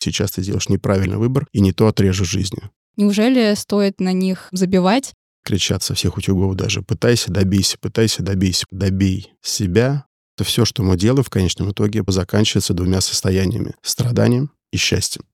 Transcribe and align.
Сейчас 0.00 0.32
ты 0.32 0.42
делаешь 0.42 0.68
неправильный 0.68 1.18
выбор 1.18 1.46
и 1.52 1.60
не 1.60 1.72
то 1.72 1.86
отрежешь 1.86 2.28
жизни. 2.28 2.62
Неужели 2.96 3.54
стоит 3.54 4.00
на 4.00 4.12
них 4.12 4.48
забивать? 4.50 5.12
Кричат 5.44 5.82
со 5.82 5.94
всех 5.94 6.16
утюгов 6.16 6.54
даже. 6.54 6.82
Пытайся, 6.82 7.30
добейся, 7.30 7.78
пытайся, 7.78 8.22
добейся. 8.22 8.66
Добей 8.70 9.32
себя. 9.42 10.06
Это 10.36 10.44
все, 10.44 10.64
что 10.64 10.82
мы 10.82 10.96
делаем 10.96 11.24
в 11.24 11.30
конечном 11.30 11.70
итоге, 11.72 12.02
заканчивается 12.06 12.74
двумя 12.74 13.00
состояниями. 13.00 13.74
Страданием 13.82 14.50
и 14.72 14.76
счастьем. 14.76 15.24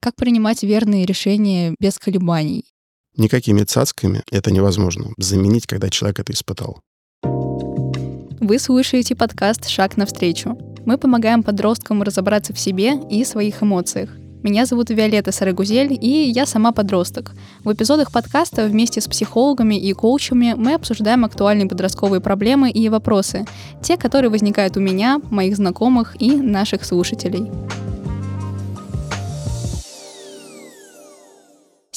Как 0.00 0.16
принимать 0.16 0.62
верные 0.62 1.06
решения 1.06 1.74
без 1.78 1.98
колебаний? 1.98 2.64
Никакими 3.16 3.62
цацками 3.62 4.22
это 4.30 4.50
невозможно 4.50 5.12
заменить, 5.16 5.66
когда 5.66 5.88
человек 5.88 6.20
это 6.20 6.32
испытал. 6.32 6.80
Вы 7.22 8.58
слушаете 8.58 9.16
подкаст 9.16 9.68
«Шаг 9.68 9.96
навстречу». 9.96 10.75
Мы 10.86 10.98
помогаем 10.98 11.42
подросткам 11.42 12.04
разобраться 12.04 12.52
в 12.52 12.60
себе 12.60 12.94
и 13.10 13.24
своих 13.24 13.60
эмоциях. 13.60 14.10
Меня 14.44 14.66
зовут 14.66 14.88
Виолетта 14.90 15.32
Сарагузель, 15.32 15.98
и 16.00 16.30
я 16.30 16.46
сама 16.46 16.70
подросток. 16.70 17.32
В 17.64 17.72
эпизодах 17.72 18.12
подкаста 18.12 18.66
вместе 18.66 19.00
с 19.00 19.08
психологами 19.08 19.74
и 19.74 19.92
коучами 19.92 20.54
мы 20.56 20.74
обсуждаем 20.74 21.24
актуальные 21.24 21.66
подростковые 21.66 22.20
проблемы 22.20 22.70
и 22.70 22.88
вопросы, 22.88 23.46
те, 23.82 23.96
которые 23.96 24.30
возникают 24.30 24.76
у 24.76 24.80
меня, 24.80 25.20
моих 25.28 25.56
знакомых 25.56 26.14
и 26.22 26.36
наших 26.36 26.84
слушателей. 26.84 27.50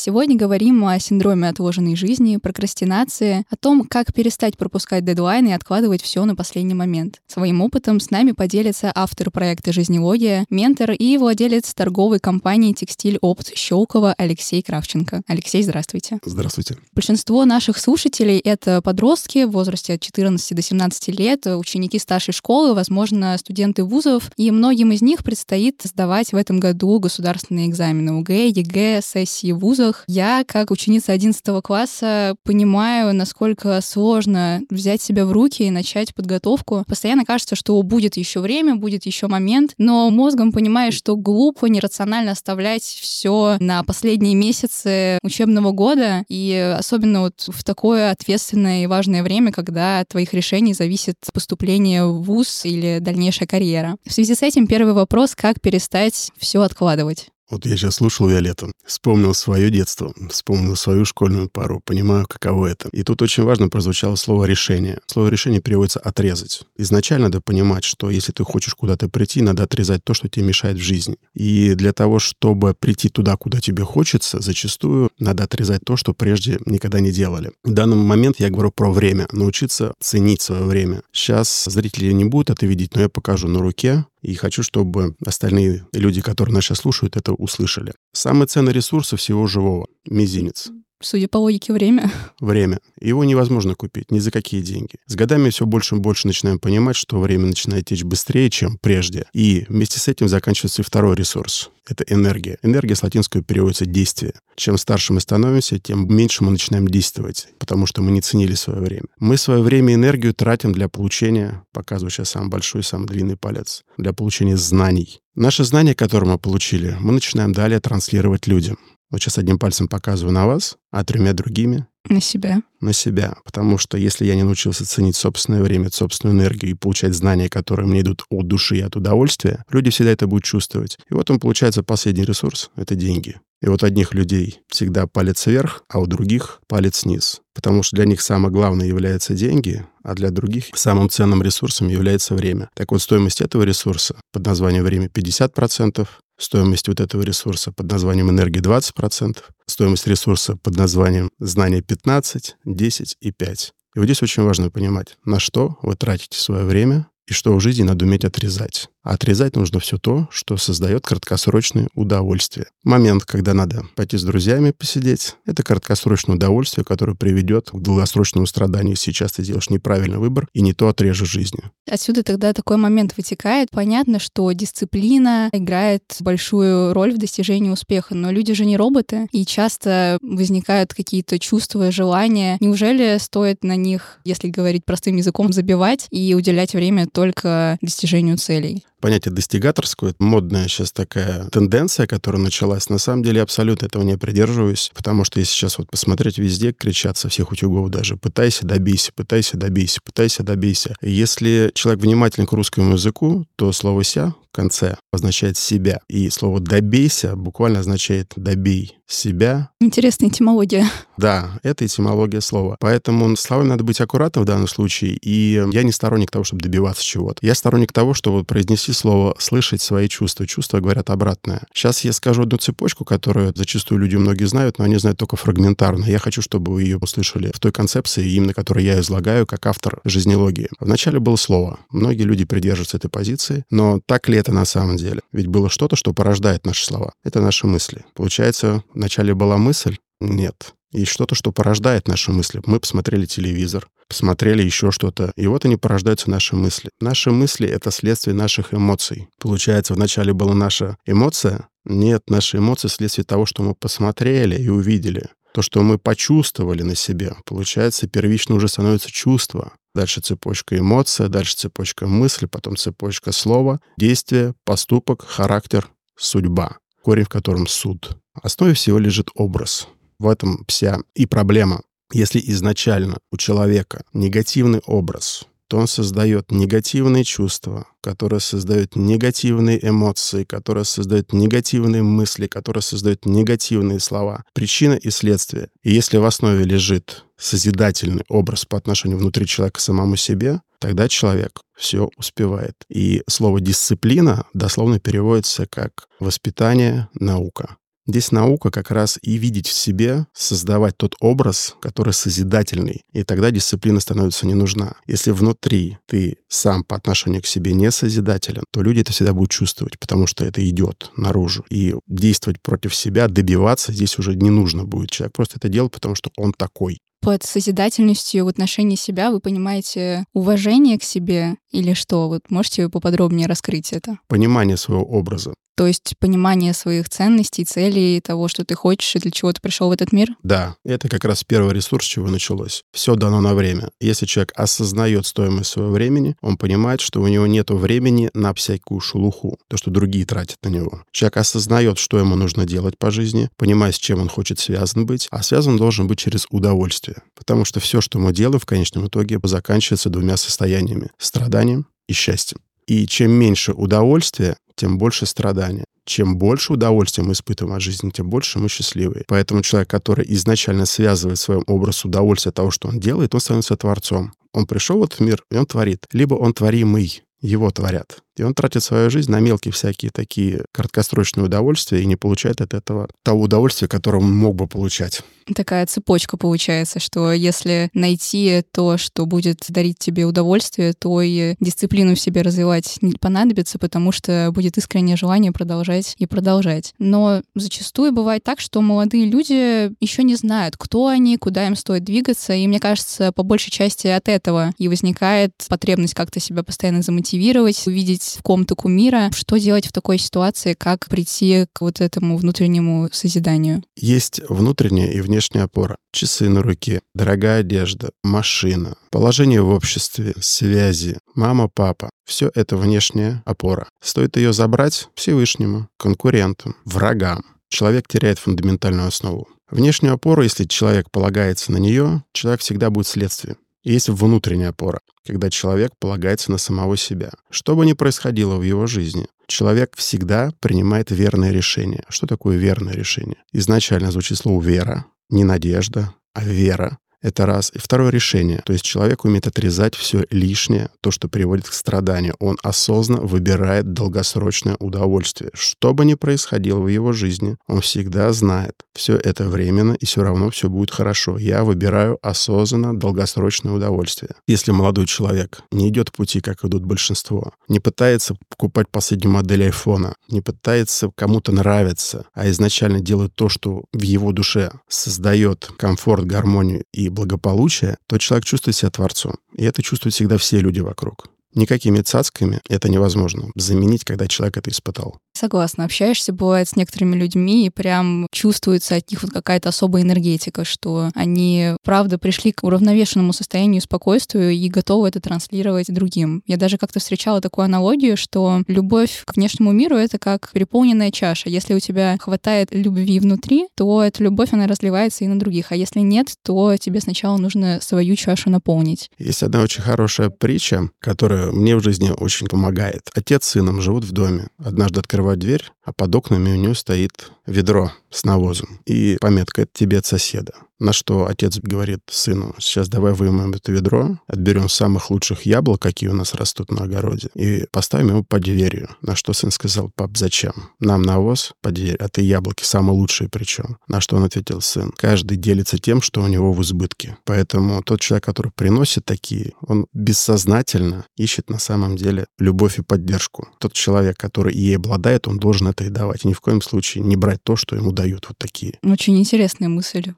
Сегодня 0.02 0.38
говорим 0.38 0.86
о 0.86 0.98
синдроме 0.98 1.50
отложенной 1.50 1.98
жизни, 1.98 2.38
прокрастинации, 2.38 3.44
о 3.50 3.58
том, 3.58 3.86
как 3.86 4.14
перестать 4.14 4.58
пропускать 4.58 5.04
дедлайны 5.04 5.50
и 5.50 5.52
откладывать 5.52 6.02
все 6.02 6.24
на 6.24 6.38
последний 6.38 6.74
момент. 6.74 7.20
Своим 7.28 7.60
опытом 7.60 8.00
с 8.00 8.10
нами 8.10 8.32
поделится 8.32 8.94
автор 8.96 9.30
проекта 9.30 9.74
«Жизнелогия», 9.74 10.46
ментор 10.50 10.92
и 10.92 11.18
владелец 11.18 11.74
торговой 11.74 12.20
компании 12.20 12.72
«Текстиль 12.72 13.18
Опт» 13.20 13.52
Щелково 13.54 14.16
Алексей 14.18 14.62
Кравченко. 14.62 15.22
Алексей, 15.28 15.64
здравствуйте. 15.64 16.20
Здравствуйте. 16.24 16.78
Большинство 16.96 17.44
наших 17.44 17.78
слушателей— 17.78 18.38
это 18.46 18.82
подростки 18.82 19.44
в 19.44 19.52
возрасте 19.52 19.96
от 19.96 20.02
14 20.02 20.56
до 20.56 20.62
17 20.62 21.10
лет, 21.10 21.46
ученики 21.46 22.00
старшей 22.00 22.34
школы, 22.34 22.74
возможно, 22.74 23.38
студенты 23.38 23.84
вузов, 23.84 24.32
и 24.38 24.50
многим 24.50 24.94
из 24.94 25.02
них 25.02 25.26
предстоит 25.26 25.82
сдавать 25.84 26.32
в 26.32 26.38
этом 26.38 26.62
году 26.62 26.98
государственные 27.00 27.68
экзамены 27.68 28.14
ОГЭ, 28.14 28.48
ЕГЭ, 28.48 29.02
сессии 29.04 29.52
вузов, 29.52 29.89
во-первых, 29.90 30.04
я, 30.08 30.44
как 30.46 30.72
ученица 30.72 31.14
11 31.14 31.44
класса, 31.64 32.36
понимаю, 32.44 33.14
насколько 33.14 33.80
сложно 33.82 34.62
взять 34.70 35.02
себя 35.02 35.26
в 35.26 35.32
руки 35.32 35.64
и 35.64 35.72
начать 35.72 36.14
подготовку. 36.14 36.84
Постоянно 36.88 37.26
кажется, 37.26 37.56
что 37.56 37.82
будет 37.82 38.18
еще 38.18 38.40
время, 38.40 38.76
будет 38.76 39.06
еще 39.06 39.28
момент, 39.28 39.74
но 39.78 40.10
мозгом 40.10 40.52
понимаешь, 40.52 40.94
что 40.94 41.16
глупо, 41.16 41.66
нерационально 41.66 42.32
оставлять 42.32 42.84
все 42.84 43.58
на 43.60 43.84
последние 43.84 44.36
месяцы 44.36 45.18
учебного 45.24 45.72
года, 45.72 46.24
и 46.30 46.76
особенно 46.78 47.22
вот 47.22 47.46
в 47.48 47.64
такое 47.64 48.12
ответственное 48.12 48.84
и 48.84 48.88
важное 48.88 49.24
время, 49.24 49.52
когда 49.52 50.00
от 50.00 50.10
твоих 50.10 50.34
решений 50.34 50.74
зависит 50.74 51.16
поступление 51.34 52.06
в 52.06 52.22
ВУЗ 52.24 52.66
или 52.66 53.00
дальнейшая 53.00 53.48
карьера. 53.48 53.98
В 54.06 54.14
связи 54.14 54.36
с 54.36 54.44
этим 54.44 54.68
первый 54.68 54.94
вопрос, 54.94 55.36
как 55.36 55.62
перестать 55.62 56.32
все 56.38 56.62
откладывать? 56.62 57.30
Вот 57.50 57.66
я 57.66 57.78
сейчас 57.78 57.96
слушал 57.96 58.28
Виолетту, 58.28 58.72
вспомнил 58.86 59.34
свое 59.34 59.72
детство, 59.72 60.14
вспомнил 60.30 60.76
свою 60.76 61.04
школьную 61.04 61.50
пару, 61.50 61.82
понимаю, 61.84 62.28
каково 62.28 62.68
это. 62.68 62.90
И 62.90 63.02
тут 63.02 63.24
очень 63.24 63.44
важно 63.44 63.70
прозвучало 63.70 64.16
слово 64.16 64.46
«решение». 64.46 65.00
Слово 65.08 65.30
«решение» 65.30 65.60
переводится 65.60 66.00
«отрезать». 66.00 66.62
Изначально 66.78 67.28
надо 67.30 67.42
понимать, 67.42 67.84
что 67.84 68.12
если 68.12 68.32
ты 68.32 68.44
хочешь 68.44 68.76
куда-то 68.76 69.10
прийти, 69.10 69.42
надо 69.42 69.64
отрезать 69.64 70.04
то, 70.04 70.14
что 70.14 70.30
тебе 70.30 70.46
мешает 70.46 70.78
в 70.78 70.82
жизни. 70.82 71.18
И 71.34 71.74
для 71.74 71.92
того, 71.92 72.20
чтобы 72.20 72.76
прийти 72.76 73.10
туда, 73.10 73.36
куда 73.36 73.60
тебе 73.60 73.84
хочется, 73.84 74.40
зачастую 74.40 75.10
надо 75.18 75.44
отрезать 75.44 75.82
то, 75.84 75.98
что 75.98 76.14
прежде 76.14 76.60
никогда 76.66 77.00
не 77.00 77.12
делали. 77.12 77.52
В 77.64 77.72
данный 77.72 77.98
момент 77.98 78.40
я 78.40 78.50
говорю 78.50 78.72
про 78.72 78.92
время, 78.92 79.28
научиться 79.32 79.94
ценить 80.00 80.42
свое 80.42 80.64
время. 80.64 81.02
Сейчас 81.12 81.66
зрители 81.66 82.12
не 82.12 82.26
будут 82.26 82.52
это 82.52 82.68
видеть, 82.68 82.96
но 82.96 83.02
я 83.02 83.10
покажу 83.10 83.48
на 83.48 83.60
руке 83.60 84.06
и 84.22 84.36
хочу, 84.36 84.64
чтобы 84.64 85.16
остальные 85.26 85.86
люди, 85.94 86.22
которые 86.22 86.56
нас 86.56 86.66
сейчас 86.66 86.80
слушают, 86.80 87.16
это 87.16 87.34
услышали. 87.34 87.94
Самый 88.14 88.48
ценный 88.48 88.74
ресурс 88.74 89.14
всего 89.14 89.48
живого— 89.48 89.88
мизинец. 90.06 90.72
Судя 91.02 91.30
по 91.30 91.38
логике, 91.38 91.72
время. 91.72 92.12
Время. 92.42 92.80
Его 93.00 93.24
невозможно 93.24 93.74
купить 93.74 94.12
ни 94.12 94.20
за 94.20 94.32
какие 94.32 94.62
деньги. 94.62 94.96
С 95.06 95.16
годами 95.16 95.50
все 95.50 95.66
больше 95.66 95.96
и 95.96 96.00
больше 96.00 96.28
начинаем 96.28 96.60
понимать, 96.60 96.98
что 96.98 97.20
время 97.20 97.46
начинает 97.46 97.86
течь 97.86 98.04
быстрее, 98.04 98.50
чем 98.50 98.78
прежде. 98.78 99.26
И 99.34 99.66
вместе 99.70 100.00
с 100.00 100.10
этим 100.10 100.28
заканчивается 100.28 100.82
и 100.82 100.86
второй 100.86 101.16
ресурс. 101.16 101.70
Это 101.88 102.04
энергия. 102.08 102.58
Энергия 102.64 102.96
с 102.96 103.04
латинского 103.04 103.42
переводится 103.42 103.86
«действие». 103.86 104.34
Чем 104.56 104.78
старше 104.78 105.14
мы 105.14 105.22
становимся, 105.22 105.80
тем 105.80 106.14
меньше 106.14 106.44
мы 106.44 106.52
начинаем 106.52 106.88
действовать, 106.88 107.48
потому 107.60 107.86
что 107.86 108.02
мы 108.02 108.12
не 108.12 108.22
ценили 108.22 108.54
свое 108.54 108.82
время. 108.82 109.06
Мы 109.20 109.38
свое 109.38 109.62
время 109.62 109.94
и 109.94 109.96
энергию 109.96 110.34
тратим 110.34 110.74
для 110.74 110.90
получения, 110.90 111.64
показываю 111.72 112.12
сейчас 112.12 112.30
самый 112.30 112.50
большой, 112.50 112.84
самый 112.84 113.08
длинный 113.08 113.38
палец, 113.38 113.86
для 113.98 114.12
получения 114.12 114.58
знаний. 114.58 115.22
Наши 115.34 115.64
знания, 115.64 115.96
которые 115.96 116.32
мы 116.32 116.38
получили, 116.38 116.98
мы 117.00 117.14
начинаем 117.14 117.54
далее 117.54 117.80
транслировать 117.80 118.48
людям. 118.48 118.78
Вот 119.12 119.22
сейчас 119.22 119.38
одним 119.38 119.60
пальцем 119.60 119.88
показываю 119.88 120.34
на 120.34 120.48
вас, 120.48 120.78
а 120.92 121.04
тремя 121.04 121.34
другими 121.34 121.88
на 122.08 122.22
себя. 122.22 122.62
На 122.82 122.94
себя. 122.94 123.36
Потому 123.44 123.78
что 123.78 123.98
если 123.98 124.26
я 124.26 124.36
не 124.36 124.44
научился 124.44 124.86
ценить 124.86 125.16
собственное 125.16 125.62
время, 125.62 125.90
собственную 125.92 126.38
энергию 126.38 126.72
и 126.72 126.76
получать 126.76 127.14
знания, 127.14 127.50
которые 127.50 127.88
мне 127.88 128.02
идут 128.02 128.24
от 128.30 128.48
души 128.48 128.78
и 128.78 128.82
от 128.82 128.96
удовольствия, 128.96 129.64
люди 129.70 129.92
всегда 129.92 130.12
это 130.12 130.26
будут 130.26 130.46
чувствовать. 130.46 130.98
И 131.10 131.14
вот 131.14 131.30
он 131.30 131.40
получается 131.40 131.84
последний 131.84 132.24
ресурс— 132.24 132.72
это 132.76 132.96
деньги. 132.96 133.40
И 133.62 133.68
вот 133.68 133.84
одних 133.84 134.14
людей 134.14 134.62
всегда 134.70 135.06
палец 135.06 135.46
вверх, 135.46 135.84
а 135.90 136.00
у 136.00 136.08
других 136.08 136.62
палец 136.68 137.04
вниз. 137.04 137.42
Потому 137.54 137.84
что 137.84 137.98
для 137.98 138.06
них 138.06 138.22
самое 138.22 138.54
главное 138.54 138.88
является 138.88 139.34
деньги, 139.34 139.86
а 140.02 140.16
для 140.16 140.30
других 140.30 140.70
самым 140.76 141.10
ценным 141.10 141.44
ресурсом 141.44 141.90
является 141.90 142.36
время. 142.36 142.70
Так 142.74 142.92
вот, 142.92 143.02
стоимость 143.02 143.42
этого 143.42 143.64
ресурса 143.64 144.16
под 144.32 144.46
названием 144.46 144.86
время 144.86 145.08
50%, 145.08 146.08
стоимость 146.40 146.88
вот 146.88 147.00
этого 147.00 147.22
ресурса 147.22 147.72
под 147.72 147.92
названием 147.92 148.30
энергия 148.30 148.62
20%, 148.62 149.38
стоимость 149.68 150.08
ресурса 150.08 150.56
под 150.56 150.76
названием 150.76 151.30
знание 151.38 151.82
15, 151.82 152.56
10 152.66 153.18
и 153.20 153.32
5. 153.32 153.74
И 153.96 154.00
вот 154.00 154.06
здесь 154.06 154.24
очень 154.24 154.44
важно 154.44 154.72
понимать, 154.72 155.18
на 155.26 155.40
что 155.40 155.78
вы 155.82 155.96
тратите 155.96 156.40
свое 156.40 156.64
время 156.64 157.08
и 157.28 157.34
что 157.34 157.56
в 157.56 157.60
жизни 157.60 157.84
надо 157.84 158.06
уметь 158.06 158.26
отрезать. 158.26 158.90
Отрезать 159.10 159.56
нужно 159.56 159.80
все 159.80 159.98
то, 159.98 160.28
что 160.30 160.56
создает 160.58 161.04
краткосрочное 161.04 161.88
удовольствие. 161.96 162.68
Момент, 162.84 163.26
когда 163.26 163.56
надо 163.56 163.84
пойти 163.96 164.20
с 164.20 164.24
друзьями 164.24 164.70
посидеть, 164.70 165.36
это 165.48 165.64
краткосрочное 165.64 166.36
удовольствие, 166.36 166.86
которое 166.86 167.16
приведет 167.16 167.72
к 167.72 167.80
долгосрочному 167.80 168.46
страданию. 168.46 168.96
Сейчас 168.96 169.32
ты 169.32 169.42
делаешь 169.42 169.72
неправильный 169.72 170.20
выбор 170.20 170.48
и 170.54 170.62
не 170.62 170.74
то 170.74 170.90
отрежешь 170.90 171.28
жизни. 171.28 171.64
Отсюда 171.90 172.22
тогда 172.22 172.54
такой 172.54 172.78
момент 172.78 173.18
вытекает. 173.18 173.70
Понятно, 173.72 174.20
что 174.20 174.52
дисциплина 174.52 175.50
играет 175.54 176.04
большую 176.20 176.94
роль 176.94 177.12
в 177.12 177.18
достижении 177.18 177.72
успеха, 177.72 178.14
но 178.14 178.30
люди 178.30 178.54
же 178.54 178.64
не 178.64 178.78
роботы, 178.78 179.28
и 179.32 179.44
часто 179.44 180.20
возникают 180.22 180.94
какие-то 180.94 181.40
чувства, 181.40 181.90
желания. 181.90 182.58
Неужели 182.60 183.18
стоит 183.20 183.64
на 183.64 183.76
них, 183.76 184.20
если 184.24 184.50
говорить 184.50 184.86
простым 184.86 185.16
языком, 185.16 185.52
забивать 185.52 186.06
и 186.12 186.36
уделять 186.36 186.76
время 186.76 187.08
только 187.08 187.80
достижению 187.82 188.38
целей? 188.38 188.86
Понятие 189.00 189.34
достигаторское, 189.34 190.14
модная 190.20 190.68
сейчас 190.68 190.92
такая 190.92 191.46
тенденция, 191.50 192.08
которая 192.08 192.42
началась. 192.42 192.90
На 192.90 192.98
самом 192.98 193.24
деле 193.24 193.42
абсолютно 193.42 193.86
этого 193.86 194.04
не 194.04 194.18
придерживаюсь, 194.18 194.92
потому 194.94 195.24
что 195.24 195.40
если 195.40 195.54
сейчас 195.54 195.78
вот 195.78 195.90
посмотреть 195.90 196.38
везде, 196.38 196.74
кричат 196.74 197.18
со 197.18 197.30
всех 197.30 197.52
утюгов 197.52 197.90
даже 197.90 198.18
«пытайся, 198.18 198.66
добейся, 198.66 199.12
пытайся, 199.14 199.58
добейся, 199.58 200.00
пытайся, 200.04 200.44
добейся». 200.44 200.96
Если 201.02 201.72
человек 201.74 202.04
внимателен 202.04 202.48
к 202.48 202.52
русскому 202.52 202.94
языку, 202.94 203.46
то 203.56 203.72
слово 203.72 204.04
«ся» 204.04 204.36
в 204.52 204.56
конце 204.56 204.98
означает 205.12 205.58
«себя». 205.58 206.00
И 206.08 206.30
слово 206.30 206.60
«добейся» 206.60 207.36
буквально 207.36 207.80
означает 207.80 208.34
«добей 208.36 208.98
себя». 209.08 209.70
Интересная 209.80 210.30
этимология. 210.30 210.90
Да, 211.20 211.60
это 211.64 211.86
этимология 211.86 212.40
слова. 212.40 212.78
Поэтому 212.80 213.36
словами 213.36 213.68
надо 213.68 213.84
быть 213.84 214.00
аккуратным 214.00 214.46
в 214.46 214.48
данном 214.48 214.70
случае. 214.70 215.18
И 215.22 215.62
я 215.74 215.84
не 215.84 215.92
сторонник 215.92 216.32
того, 216.32 216.46
чтобы 216.46 216.62
добиваться 216.62 217.04
чего-то. 217.04 217.46
Я 217.46 217.56
сторонник 217.56 217.92
того, 217.92 218.14
чтобы 218.14 218.46
произнести 218.46 218.94
слово 218.94 219.36
«слышать 219.38 219.82
свои 219.82 220.08
чувства». 220.08 220.48
Чувства 220.48 220.80
говорят 220.80 221.10
обратное. 221.10 221.64
Сейчас 221.74 222.06
я 222.06 222.14
скажу 222.14 222.44
одну 222.44 222.58
цепочку, 222.58 223.04
которую 223.04 223.52
зачастую 223.54 224.00
люди 224.00 224.16
многие 224.16 224.46
знают, 224.46 224.80
но 224.80 224.86
они 224.86 224.96
знают 224.96 225.20
только 225.20 225.36
фрагментарно. 225.36 226.06
Я 226.06 226.20
хочу, 226.20 226.42
чтобы 226.42 226.72
вы 226.72 226.84
ее 226.84 226.98
услышали 226.98 227.52
в 227.54 227.60
той 227.60 227.74
концепции, 227.74 228.26
именно 228.26 228.54
которую 228.54 228.86
я 228.86 228.98
излагаю 229.02 229.46
как 229.46 229.66
автор 229.66 230.00
жизнелогии. 230.06 230.70
Вначале 230.80 231.20
было 231.20 231.36
слово. 231.36 231.80
Многие 231.92 232.24
люди 232.24 232.46
придерживаются 232.46 232.96
этой 232.96 233.10
позиции, 233.10 233.66
но 233.70 234.00
так 234.06 234.30
ли 234.30 234.38
это 234.38 234.54
на 234.54 234.64
самом 234.64 234.96
деле? 234.96 235.20
Ведь 235.34 235.48
было 235.48 235.70
что-то, 235.70 235.98
что 235.98 236.14
порождает 236.14 236.66
наши 236.66 236.86
слова. 236.86 237.12
Это 237.26 237.42
наши 237.42 237.68
мысли. 237.68 238.06
Получается, 238.16 238.86
вначале 238.94 239.34
была 239.34 239.58
мысль? 239.58 239.98
Нет. 240.22 240.74
Есть 240.92 241.12
что-то, 241.12 241.36
что 241.36 241.52
порождает 241.52 242.08
наши 242.08 242.32
мысли. 242.32 242.62
Мы 242.66 242.80
посмотрели 242.80 243.26
телевизор, 243.26 243.88
посмотрели 244.08 244.64
еще 244.64 244.92
что-то, 244.92 245.32
и 245.36 245.46
вот 245.48 245.66
они 245.66 245.76
порождаются 245.76 246.30
наши 246.30 246.56
мысли. 246.56 246.90
Наши 247.00 247.32
мысли— 247.32 247.68
это 247.70 247.92
следствие 247.92 248.36
наших 248.36 248.74
эмоций. 248.74 249.28
Получается, 249.40 249.94
вначале 249.94 250.34
была 250.34 250.56
наша 250.56 250.98
эмоция, 251.06 251.68
Нет, 251.86 252.24
наши 252.30 252.58
эмоции 252.58 252.88
следствие 252.88 253.26
того, 253.26 253.46
что 253.46 253.64
мы 253.64 253.74
посмотрели 253.74 254.56
и 254.62 254.68
увидели. 254.68 255.30
То, 255.54 255.62
что 255.62 255.82
мы 255.82 255.98
почувствовали 255.98 256.84
на 256.84 256.96
себе, 256.96 257.36
получается, 257.46 258.08
первично 258.08 258.56
уже 258.56 258.68
становится 258.68 259.12
чувство. 259.12 259.74
Дальше 259.96 260.22
цепочка 260.22 260.78
эмоция, 260.78 261.28
дальше 261.28 261.56
цепочка 261.56 262.06
мысли, 262.06 262.46
потом 262.46 262.78
цепочка 262.78 263.32
слова, 263.32 263.80
действия, 263.98 264.54
поступок, 264.66 265.26
характер, 265.26 265.90
судьба. 266.16 266.78
Корень, 267.02 267.26
в 267.26 267.30
котором 267.30 267.66
суд. 267.66 268.18
Основе 268.34 268.74
всего 268.74 269.00
лежит 269.00 269.30
образ. 269.34 269.88
В 270.20 270.28
этом 270.28 270.66
вся 270.68 271.00
и 271.16 271.26
проблема. 271.26 271.82
Если 272.12 272.42
изначально 272.52 273.20
у 273.32 273.38
человека 273.38 274.04
негативный 274.14 274.82
образ, 274.86 275.46
то 275.70 275.78
он 275.78 275.88
создает 275.88 276.52
негативные 276.52 277.24
чувства, 277.24 277.86
которые 278.02 278.40
создают 278.40 278.96
негативные 278.96 279.88
эмоции, 279.88 280.44
которые 280.44 280.84
создают 280.84 281.32
негативные 281.32 282.02
мысли, 282.02 282.48
которые 282.48 282.82
создают 282.82 283.28
негативные 283.28 284.00
слова. 284.00 284.44
Причина 284.54 284.96
и 284.96 285.12
следствие. 285.12 285.70
И 285.84 285.94
если 285.94 286.18
в 286.18 286.26
основе 286.26 286.64
лежит 286.64 287.24
созидательный 287.38 288.24
образ 288.28 288.66
по 288.66 288.78
отношению 288.78 289.20
внутри 289.20 289.46
человека 289.46 289.78
к 289.78 289.82
самому 289.82 290.16
себе, 290.16 290.62
тогда 290.80 291.08
человек 291.08 291.62
все 291.78 292.10
успевает. 292.18 292.76
И 292.90 293.22
слово 293.30 293.62
«дисциплина» 293.62 294.46
дословно 294.54 295.00
переводится 295.00 295.68
как 295.68 296.08
«воспитание, 296.20 297.10
наука». 297.14 297.78
Здесь 298.10 298.32
наука 298.32 298.72
как 298.72 298.90
раз 298.90 299.20
и 299.22 299.38
видеть 299.38 299.68
в 299.68 299.72
себе, 299.72 300.26
создавать 300.34 300.98
тот 300.98 301.16
образ, 301.20 301.76
который 301.80 302.12
созидательный. 302.12 303.04
И 303.14 303.22
тогда 303.22 303.52
дисциплина 303.52 304.00
становится 304.00 304.48
не 304.48 304.56
нужна. 304.56 304.96
Если 305.06 305.30
внутри 305.30 306.00
ты 306.08 306.38
сам 306.48 306.84
по 306.84 306.96
отношению 306.96 307.44
к 307.44 307.46
себе 307.46 307.72
не 307.74 307.92
созидателен, 307.92 308.64
то 308.72 308.82
люди 308.82 309.02
это 309.02 309.12
всегда 309.12 309.34
будут 309.34 309.52
чувствовать, 309.52 310.00
потому 310.00 310.26
что 310.26 310.44
это 310.44 310.68
идет 310.68 311.12
наружу. 311.18 311.64
И 311.70 311.94
действовать 312.08 312.60
против 312.64 312.96
себя, 312.96 313.28
добиваться 313.28 313.94
здесь 313.94 314.18
уже 314.18 314.36
не 314.36 314.50
нужно 314.50 314.86
будет. 314.86 315.12
Человек 315.12 315.36
просто 315.36 315.58
это 315.58 315.70
делает, 315.70 315.92
потому 315.92 316.16
что 316.16 316.32
он 316.36 316.52
такой 316.52 316.98
под 317.22 317.44
созидательностью 317.44 318.46
в 318.46 318.48
отношении 318.48 318.96
себя 318.96 319.30
вы 319.30 319.42
понимаете 319.42 320.24
уважение 320.34 320.98
к 320.98 321.04
себе 321.04 321.58
или 321.70 321.94
что? 321.94 322.30
Вот 322.30 322.50
можете 322.50 322.88
поподробнее 322.88 323.46
раскрыть 323.46 323.92
это? 323.92 324.20
Понимание 324.28 324.78
своего 324.78 325.04
образа. 325.04 325.54
То 325.80 325.88
есть 325.88 326.16
понимание 326.20 326.74
своих 326.74 327.08
ценностей, 327.08 327.64
целей, 327.64 328.20
того, 328.20 328.50
что 328.50 328.66
ты 328.66 328.76
хочешь 328.76 329.16
и 329.16 329.20
для 329.20 329.32
чего 329.32 329.54
ты 329.54 329.62
пришел 329.62 329.88
в 329.88 329.94
этот 329.94 330.12
мир? 330.12 330.28
Да, 330.44 330.76
это 330.84 331.08
как 331.08 331.24
раз 331.24 331.46
первый 331.46 331.74
ресурс, 331.74 332.06
чего 332.06 332.28
началось. 332.28 332.84
Все 332.92 333.16
дано 333.16 333.40
на 333.40 333.56
время. 333.56 333.90
Если 334.02 334.26
человек 334.26 334.52
осознает 334.58 335.26
стоимость 335.26 335.70
своего 335.70 335.94
времени, 335.94 336.36
он 336.42 336.58
понимает, 336.58 337.00
что 337.00 337.22
у 337.22 337.28
него 337.30 337.48
нет 337.48 337.70
времени 337.70 338.30
на 338.34 338.54
всякую 338.54 339.00
шелуху, 339.00 339.58
то, 339.70 339.78
что 339.78 339.90
другие 339.90 340.26
тратят 340.26 340.58
на 340.64 340.68
него. 340.68 341.02
Человек 341.14 341.38
осознает, 341.38 341.98
что 341.98 342.20
ему 342.20 342.36
нужно 342.36 342.66
делать 342.66 342.98
по 342.98 343.10
жизни, 343.10 343.50
понимает, 343.56 343.96
с 343.96 344.00
чем 344.00 344.20
он 344.20 344.28
хочет 344.28 344.60
связан 344.60 345.06
быть, 345.06 345.30
а 345.32 345.42
связан 345.44 345.78
должен 345.78 346.08
быть 346.08 346.20
через 346.20 346.46
удовольствие. 346.50 347.22
Потому 347.36 347.64
что 347.64 347.80
все, 347.80 348.02
что 348.02 348.20
мы 348.20 348.34
делаем, 348.34 348.60
в 348.60 348.66
конечном 348.66 349.08
итоге 349.08 349.40
заканчивается 349.44 350.10
двумя 350.10 350.36
состояниями— 350.36 351.12
страданием 351.18 351.88
и 352.10 352.12
счастьем. 352.12 352.60
И 352.90 353.06
чем 353.06 353.32
меньше 353.32 353.72
удовольствия, 353.72 354.58
тем 354.80 354.98
больше 354.98 355.26
страдания. 355.26 355.84
Чем 356.06 356.38
больше 356.38 356.74
удовольствия 356.74 357.24
мы 357.24 357.34
испытываем 357.34 357.76
от 357.76 357.82
жизни, 357.82 358.10
тем 358.10 358.30
больше 358.30 358.60
мы 358.60 358.70
счастливые. 358.70 359.26
Поэтому 359.28 359.62
человек, 359.62 359.90
который 359.90 360.26
изначально 360.30 360.86
связывает 360.86 361.38
в 361.38 361.42
своем 361.42 361.64
образ 361.68 362.06
удовольствия 362.06 362.52
того, 362.52 362.72
что 362.72 362.88
он 362.88 363.00
делает, 363.00 363.36
он 363.36 363.42
становится 363.42 363.76
творцом. 363.76 364.32
Он 364.54 364.66
пришел 364.66 365.00
в 365.00 365.04
этот 365.04 365.20
мир, 365.20 365.44
и 365.52 365.58
он 365.58 365.66
творит. 365.66 366.06
Либо 366.12 366.34
он 366.36 366.54
творимый, 366.54 367.24
его 367.42 367.70
творят. 367.72 368.24
И 368.40 368.44
он 368.44 368.54
тратит 368.54 368.84
свою 368.84 369.10
жизнь 369.10 369.30
на 369.30 369.42
мелкие 369.42 369.74
всякие 369.74 370.12
такие 370.12 370.64
краткосрочные 370.72 371.46
удовольствия 371.46 372.02
и 372.02 372.06
не 372.06 372.16
получает 372.16 372.62
от 372.62 372.74
этого 372.74 373.10
того 373.22 373.42
удовольствия, 373.42 373.90
которое 373.90 374.20
он 374.20 374.34
мог 374.34 374.56
бы 374.56 374.66
получать. 374.66 375.22
Такая 375.54 375.86
цепочка 375.88 376.38
получается, 376.38 377.00
что 377.00 377.34
если 377.34 377.90
найти 377.94 378.64
то, 378.72 378.98
что 378.98 379.26
будет 379.26 379.66
дарить 379.70 379.98
тебе 380.00 380.26
удовольствие, 380.26 380.94
то 380.94 381.22
и 381.22 381.56
дисциплину 381.60 382.16
в 382.16 382.20
себе 382.20 382.44
развивать 382.44 383.00
не 383.02 383.14
понадобится, 383.14 383.78
потому 383.80 384.12
что 384.12 384.52
будет 384.54 384.78
искреннее 384.78 385.18
желание 385.18 385.52
продолжать 385.52 386.16
и 386.18 386.26
продолжать. 386.26 386.94
Но 387.00 387.42
зачастую 387.56 388.14
бывает 388.14 388.44
так, 388.44 388.60
что 388.62 388.82
молодые 388.82 389.26
люди 389.26 389.92
еще 390.02 390.24
не 390.24 390.36
знают, 390.36 390.78
кто 390.78 391.08
они, 391.08 391.38
куда 391.38 391.68
им 391.68 391.76
стоит 391.76 392.04
двигаться, 392.04 392.54
и 392.54 392.68
мне 392.68 392.80
кажется, 392.80 393.34
по 393.34 393.44
большей 393.44 393.72
части 393.72 394.08
от 394.08 394.30
этого 394.30 394.72
и 394.78 394.88
возникает 394.88 395.52
потребность 395.68 396.14
как-то 396.14 396.40
себя 396.40 396.64
постоянно 396.64 397.02
замотивировать, 397.02 397.86
увидеть 397.88 398.29
в 398.38 398.42
ком-то 398.42 398.76
кумира. 398.76 399.30
Что 399.34 399.58
делать 399.58 399.88
в 399.88 399.92
такой 399.92 400.18
ситуации? 400.18 400.74
Как 400.74 401.08
прийти 401.08 401.66
к 401.74 401.82
вот 401.82 402.02
этому 402.02 402.38
внутреннему 402.38 403.10
созиданию? 403.12 403.84
Есть 403.96 404.42
внутренняя 404.50 405.12
и 405.12 405.22
внешняя 405.22 405.64
опора. 405.64 405.98
Часы 406.12 406.50
на 406.50 406.62
руке, 406.62 407.02
дорогая 407.14 407.62
одежда, 407.62 408.12
машина, 408.24 408.96
положение 409.12 409.62
в 409.62 409.70
обществе, 409.70 410.34
связи, 410.40 411.18
мама, 411.36 411.70
папа. 411.74 412.10
Все 412.26 412.52
это 412.54 412.78
внешняя 412.78 413.42
опора. 413.46 413.90
Стоит 414.04 414.38
ее 414.38 414.54
забрать 414.54 415.08
Всевышнему, 415.16 415.88
конкурентам, 415.98 416.76
врагам. 416.86 417.44
Человек 417.70 418.08
теряет 418.08 418.40
фундаментальную 418.40 419.08
основу. 419.08 419.48
Внешнюю 419.70 420.16
опору, 420.16 420.42
если 420.42 420.64
человек 420.66 421.12
полагается 421.12 421.72
на 421.72 421.78
нее, 421.78 422.24
человек 422.34 422.62
всегда 422.62 422.90
будет 422.90 423.08
следствием. 423.08 423.58
Есть 423.90 424.08
внутренняя 424.10 424.70
опора, 424.70 425.00
когда 425.26 425.50
человек 425.50 425.94
полагается 425.98 426.52
на 426.52 426.60
самого 426.60 426.96
себя. 426.96 427.32
Что 427.50 427.76
бы 427.76 427.88
ни 427.88 427.94
происходило 427.94 428.58
в 428.58 428.62
его 428.62 428.86
жизни, 428.86 429.26
человек 429.48 429.96
всегда 429.96 430.52
принимает 430.60 431.10
верное 431.10 431.50
решение. 431.50 432.04
Что 432.08 432.28
такое 432.28 432.58
верное 432.58 432.94
решение? 432.94 433.38
Изначально 433.52 434.12
звучит 434.12 434.38
слово 434.38 434.62
«вера», 434.62 435.06
не 435.32 435.44
надежда, 435.44 436.14
а 436.36 436.44
вера. 436.44 437.00
Это 437.22 437.46
раз. 437.46 437.72
И 437.74 437.80
второе 437.80 438.12
решение. 438.12 438.62
То 438.66 438.74
есть 438.74 438.86
человек 438.86 439.26
умеет 439.26 439.48
отрезать 439.48 439.96
все 439.96 440.26
лишнее, 440.30 440.90
то, 441.02 441.12
что 441.12 441.28
приводит 441.28 441.68
к 441.68 441.74
страданию. 441.74 442.36
Он 442.40 442.58
осознанно 442.64 443.22
выбирает 443.22 443.94
долгосрочное 443.94 444.78
удовольствие. 444.80 445.52
Что 445.54 445.94
бы 445.94 446.06
ни 446.06 446.14
происходило 446.14 446.80
в 446.80 446.88
его 446.88 447.12
жизни, 447.12 447.58
он 447.68 447.82
всегда 447.82 448.32
знает, 448.32 448.74
все 448.94 449.16
это 449.18 449.50
временно, 449.50 449.94
и 449.94 450.06
все 450.06 450.24
равно 450.24 450.50
все 450.50 450.70
будет 450.70 450.92
хорошо. 450.92 451.38
Я 451.38 451.64
выбираю 451.64 452.18
осознанно 452.22 452.98
долгосрочное 452.98 453.74
удовольствие. 453.74 454.32
Если 454.48 454.72
молодой 454.72 455.06
человек 455.06 455.62
не 455.72 455.90
идет 455.90 456.12
пути, 456.12 456.40
как 456.40 456.64
идут 456.64 456.86
большинство, 456.86 457.54
не 457.68 457.80
пытается 457.80 458.36
покупать 458.50 458.88
последнюю 458.90 459.34
модель 459.34 459.66
айфона, 459.66 460.16
не 460.30 460.42
пытается 460.42 461.12
кому-то 461.16 461.52
нравиться, 461.52 462.26
а 462.34 462.50
изначально 462.50 463.02
делает 463.02 463.36
то, 463.36 463.50
что 463.50 463.84
в 463.92 464.02
его 464.02 464.32
душе 464.32 464.72
создает 464.88 465.70
комфорт, 465.78 466.26
гармонию 466.26 466.86
и 466.94 467.09
благополучия, 467.10 467.98
то 468.08 468.18
человек 468.18 468.46
чувствует 468.46 468.76
себя 468.76 468.92
творцом. 468.92 469.36
И 469.54 469.64
это 469.64 469.82
чувствуют 469.82 470.14
всегда 470.16 470.38
все 470.38 470.60
люди 470.60 470.80
вокруг. 470.80 471.30
Никакими 471.56 472.02
цацками 472.02 472.62
это 472.70 472.90
невозможно 472.90 473.48
заменить, 473.56 474.04
когда 474.04 474.28
человек 474.28 474.58
это 474.58 474.70
испытал. 474.70 475.18
Согласна. 475.34 475.86
Общаешься, 475.86 476.34
бывает, 476.34 476.68
с 476.68 476.76
некоторыми 476.76 477.16
людьми, 477.16 477.66
и 477.66 477.70
прям 477.70 478.28
чувствуется 478.32 478.96
от 478.96 479.10
них 479.10 479.24
вот 479.24 479.32
какая-то 479.32 479.70
особая 479.70 480.04
энергетика, 480.04 480.66
что 480.66 481.12
они, 481.16 481.76
правда, 481.84 482.18
пришли 482.18 482.52
к 482.52 482.64
уравновешенному 482.64 483.32
состоянию 483.32 483.82
спокойствию 483.82 484.52
и 484.52 484.68
готовы 484.68 485.08
это 485.08 485.22
транслировать 485.22 485.88
другим. 485.94 486.44
Я 486.46 486.58
даже 486.58 486.78
как-то 486.78 487.00
встречала 487.00 487.40
такую 487.40 487.66
аналогию, 487.66 488.18
что 488.18 488.64
любовь 488.68 489.24
к 489.26 489.36
внешнему 489.36 489.72
миру— 489.72 489.96
это 489.98 490.20
как 490.20 490.52
переполненная 490.52 491.12
чаша. 491.12 491.50
Если 491.50 491.74
у 491.74 491.80
тебя 491.80 492.18
хватает 492.20 492.70
любви 492.72 493.20
внутри, 493.20 493.68
то 493.76 494.04
эта 494.04 494.22
любовь, 494.24 494.50
она 494.52 494.68
разливается 494.68 495.24
и 495.24 495.28
на 495.28 495.40
других. 495.40 495.72
А 495.72 495.76
если 495.76 496.02
нет, 496.02 496.34
то 496.44 496.76
тебе 496.76 497.00
сначала 497.00 497.38
нужно 497.38 497.80
свою 497.82 498.16
чашу 498.18 498.50
наполнить. 498.50 499.10
Есть 499.18 499.44
одна 499.44 499.62
очень 499.62 499.82
хорошая 499.82 500.30
притча, 500.30 500.90
которая 501.00 501.39
мне 501.52 501.76
в 501.76 501.84
жизни 501.84 502.12
очень 502.16 502.48
помогает. 502.48 503.10
Отец 503.14 503.46
с 503.46 503.50
сыном 503.50 503.82
живут 503.82 504.04
в 504.06 504.12
доме. 504.12 504.50
Однажды 504.58 505.00
открывают 505.00 505.40
дверь, 505.40 505.66
а 505.84 505.94
под 505.94 506.16
окнами 506.16 506.52
у 506.52 506.56
нее 506.56 506.76
стоит 506.76 507.32
ведро 507.46 507.92
с 508.10 508.24
навозом 508.24 508.80
и 508.86 509.18
пометка 509.20 509.64
«Это 509.64 509.72
тебе 509.74 510.00
от 510.00 510.06
соседа». 510.06 510.54
На 510.80 510.94
что 510.94 511.28
отец 511.28 511.60
говорит 511.60 512.00
сыну, 512.10 512.56
сейчас 512.58 512.88
давай 512.88 513.14
вымоем 513.14 513.54
это 513.54 513.72
ведро, 513.72 514.18
отберем 514.28 514.70
самых 514.70 515.12
лучших 515.12 515.46
яблок, 515.46 515.82
какие 515.82 516.10
у 516.10 516.14
нас 516.14 516.34
растут 516.34 516.72
на 516.72 516.86
огороде, 516.86 517.30
и 517.36 517.66
поставим 517.72 518.10
его 518.10 518.24
под 518.24 518.44
дверью. 518.44 518.90
На 519.02 519.16
что 519.16 519.34
сын 519.34 519.52
сказал, 519.52 519.92
пап, 519.94 520.12
зачем? 520.16 520.54
Нам 520.80 521.02
навоз 521.02 521.52
под 521.62 521.74
дверь, 521.74 521.98
а 521.98 522.08
ты 522.08 522.22
яблоки 522.22 522.64
самые 522.64 522.96
лучшие 522.96 523.30
причем. 523.30 523.78
На 523.88 524.00
что 524.00 524.16
он 524.16 524.24
ответил, 524.24 524.62
сын, 524.62 524.94
каждый 524.96 525.38
делится 525.38 525.78
тем, 525.78 526.02
что 526.02 526.22
у 526.22 526.28
него 526.28 526.54
в 526.54 526.62
избытке. 526.62 527.18
Поэтому 527.26 527.84
тот 527.84 528.00
человек, 528.00 528.24
который 528.24 528.52
приносит 528.56 529.04
такие, 529.04 529.54
он 529.62 529.86
бессознательно 529.94 531.06
ищет 531.18 531.50
на 531.50 531.60
самом 531.60 531.98
деле 531.98 532.26
любовь 532.38 532.80
и 532.80 532.84
поддержку. 532.84 533.50
Тот 533.60 533.74
человек, 533.74 534.18
который 534.18 534.54
ей 534.54 534.78
обладает, 534.78 535.28
он 535.28 535.40
должен 535.40 535.68
это 535.68 535.84
и 535.84 535.90
давать. 535.90 536.24
И 536.24 536.28
ни 536.30 536.34
в 536.34 536.40
коем 536.40 536.62
случае 536.62 537.04
не 537.04 537.18
брать 537.18 537.44
то, 537.44 537.58
что 537.58 537.76
ему 537.76 537.92
дают 537.92 538.28
вот 538.30 538.38
такие. 538.38 538.80
Очень 538.84 539.20
интересная 539.20 539.68
мысль. 539.68 540.14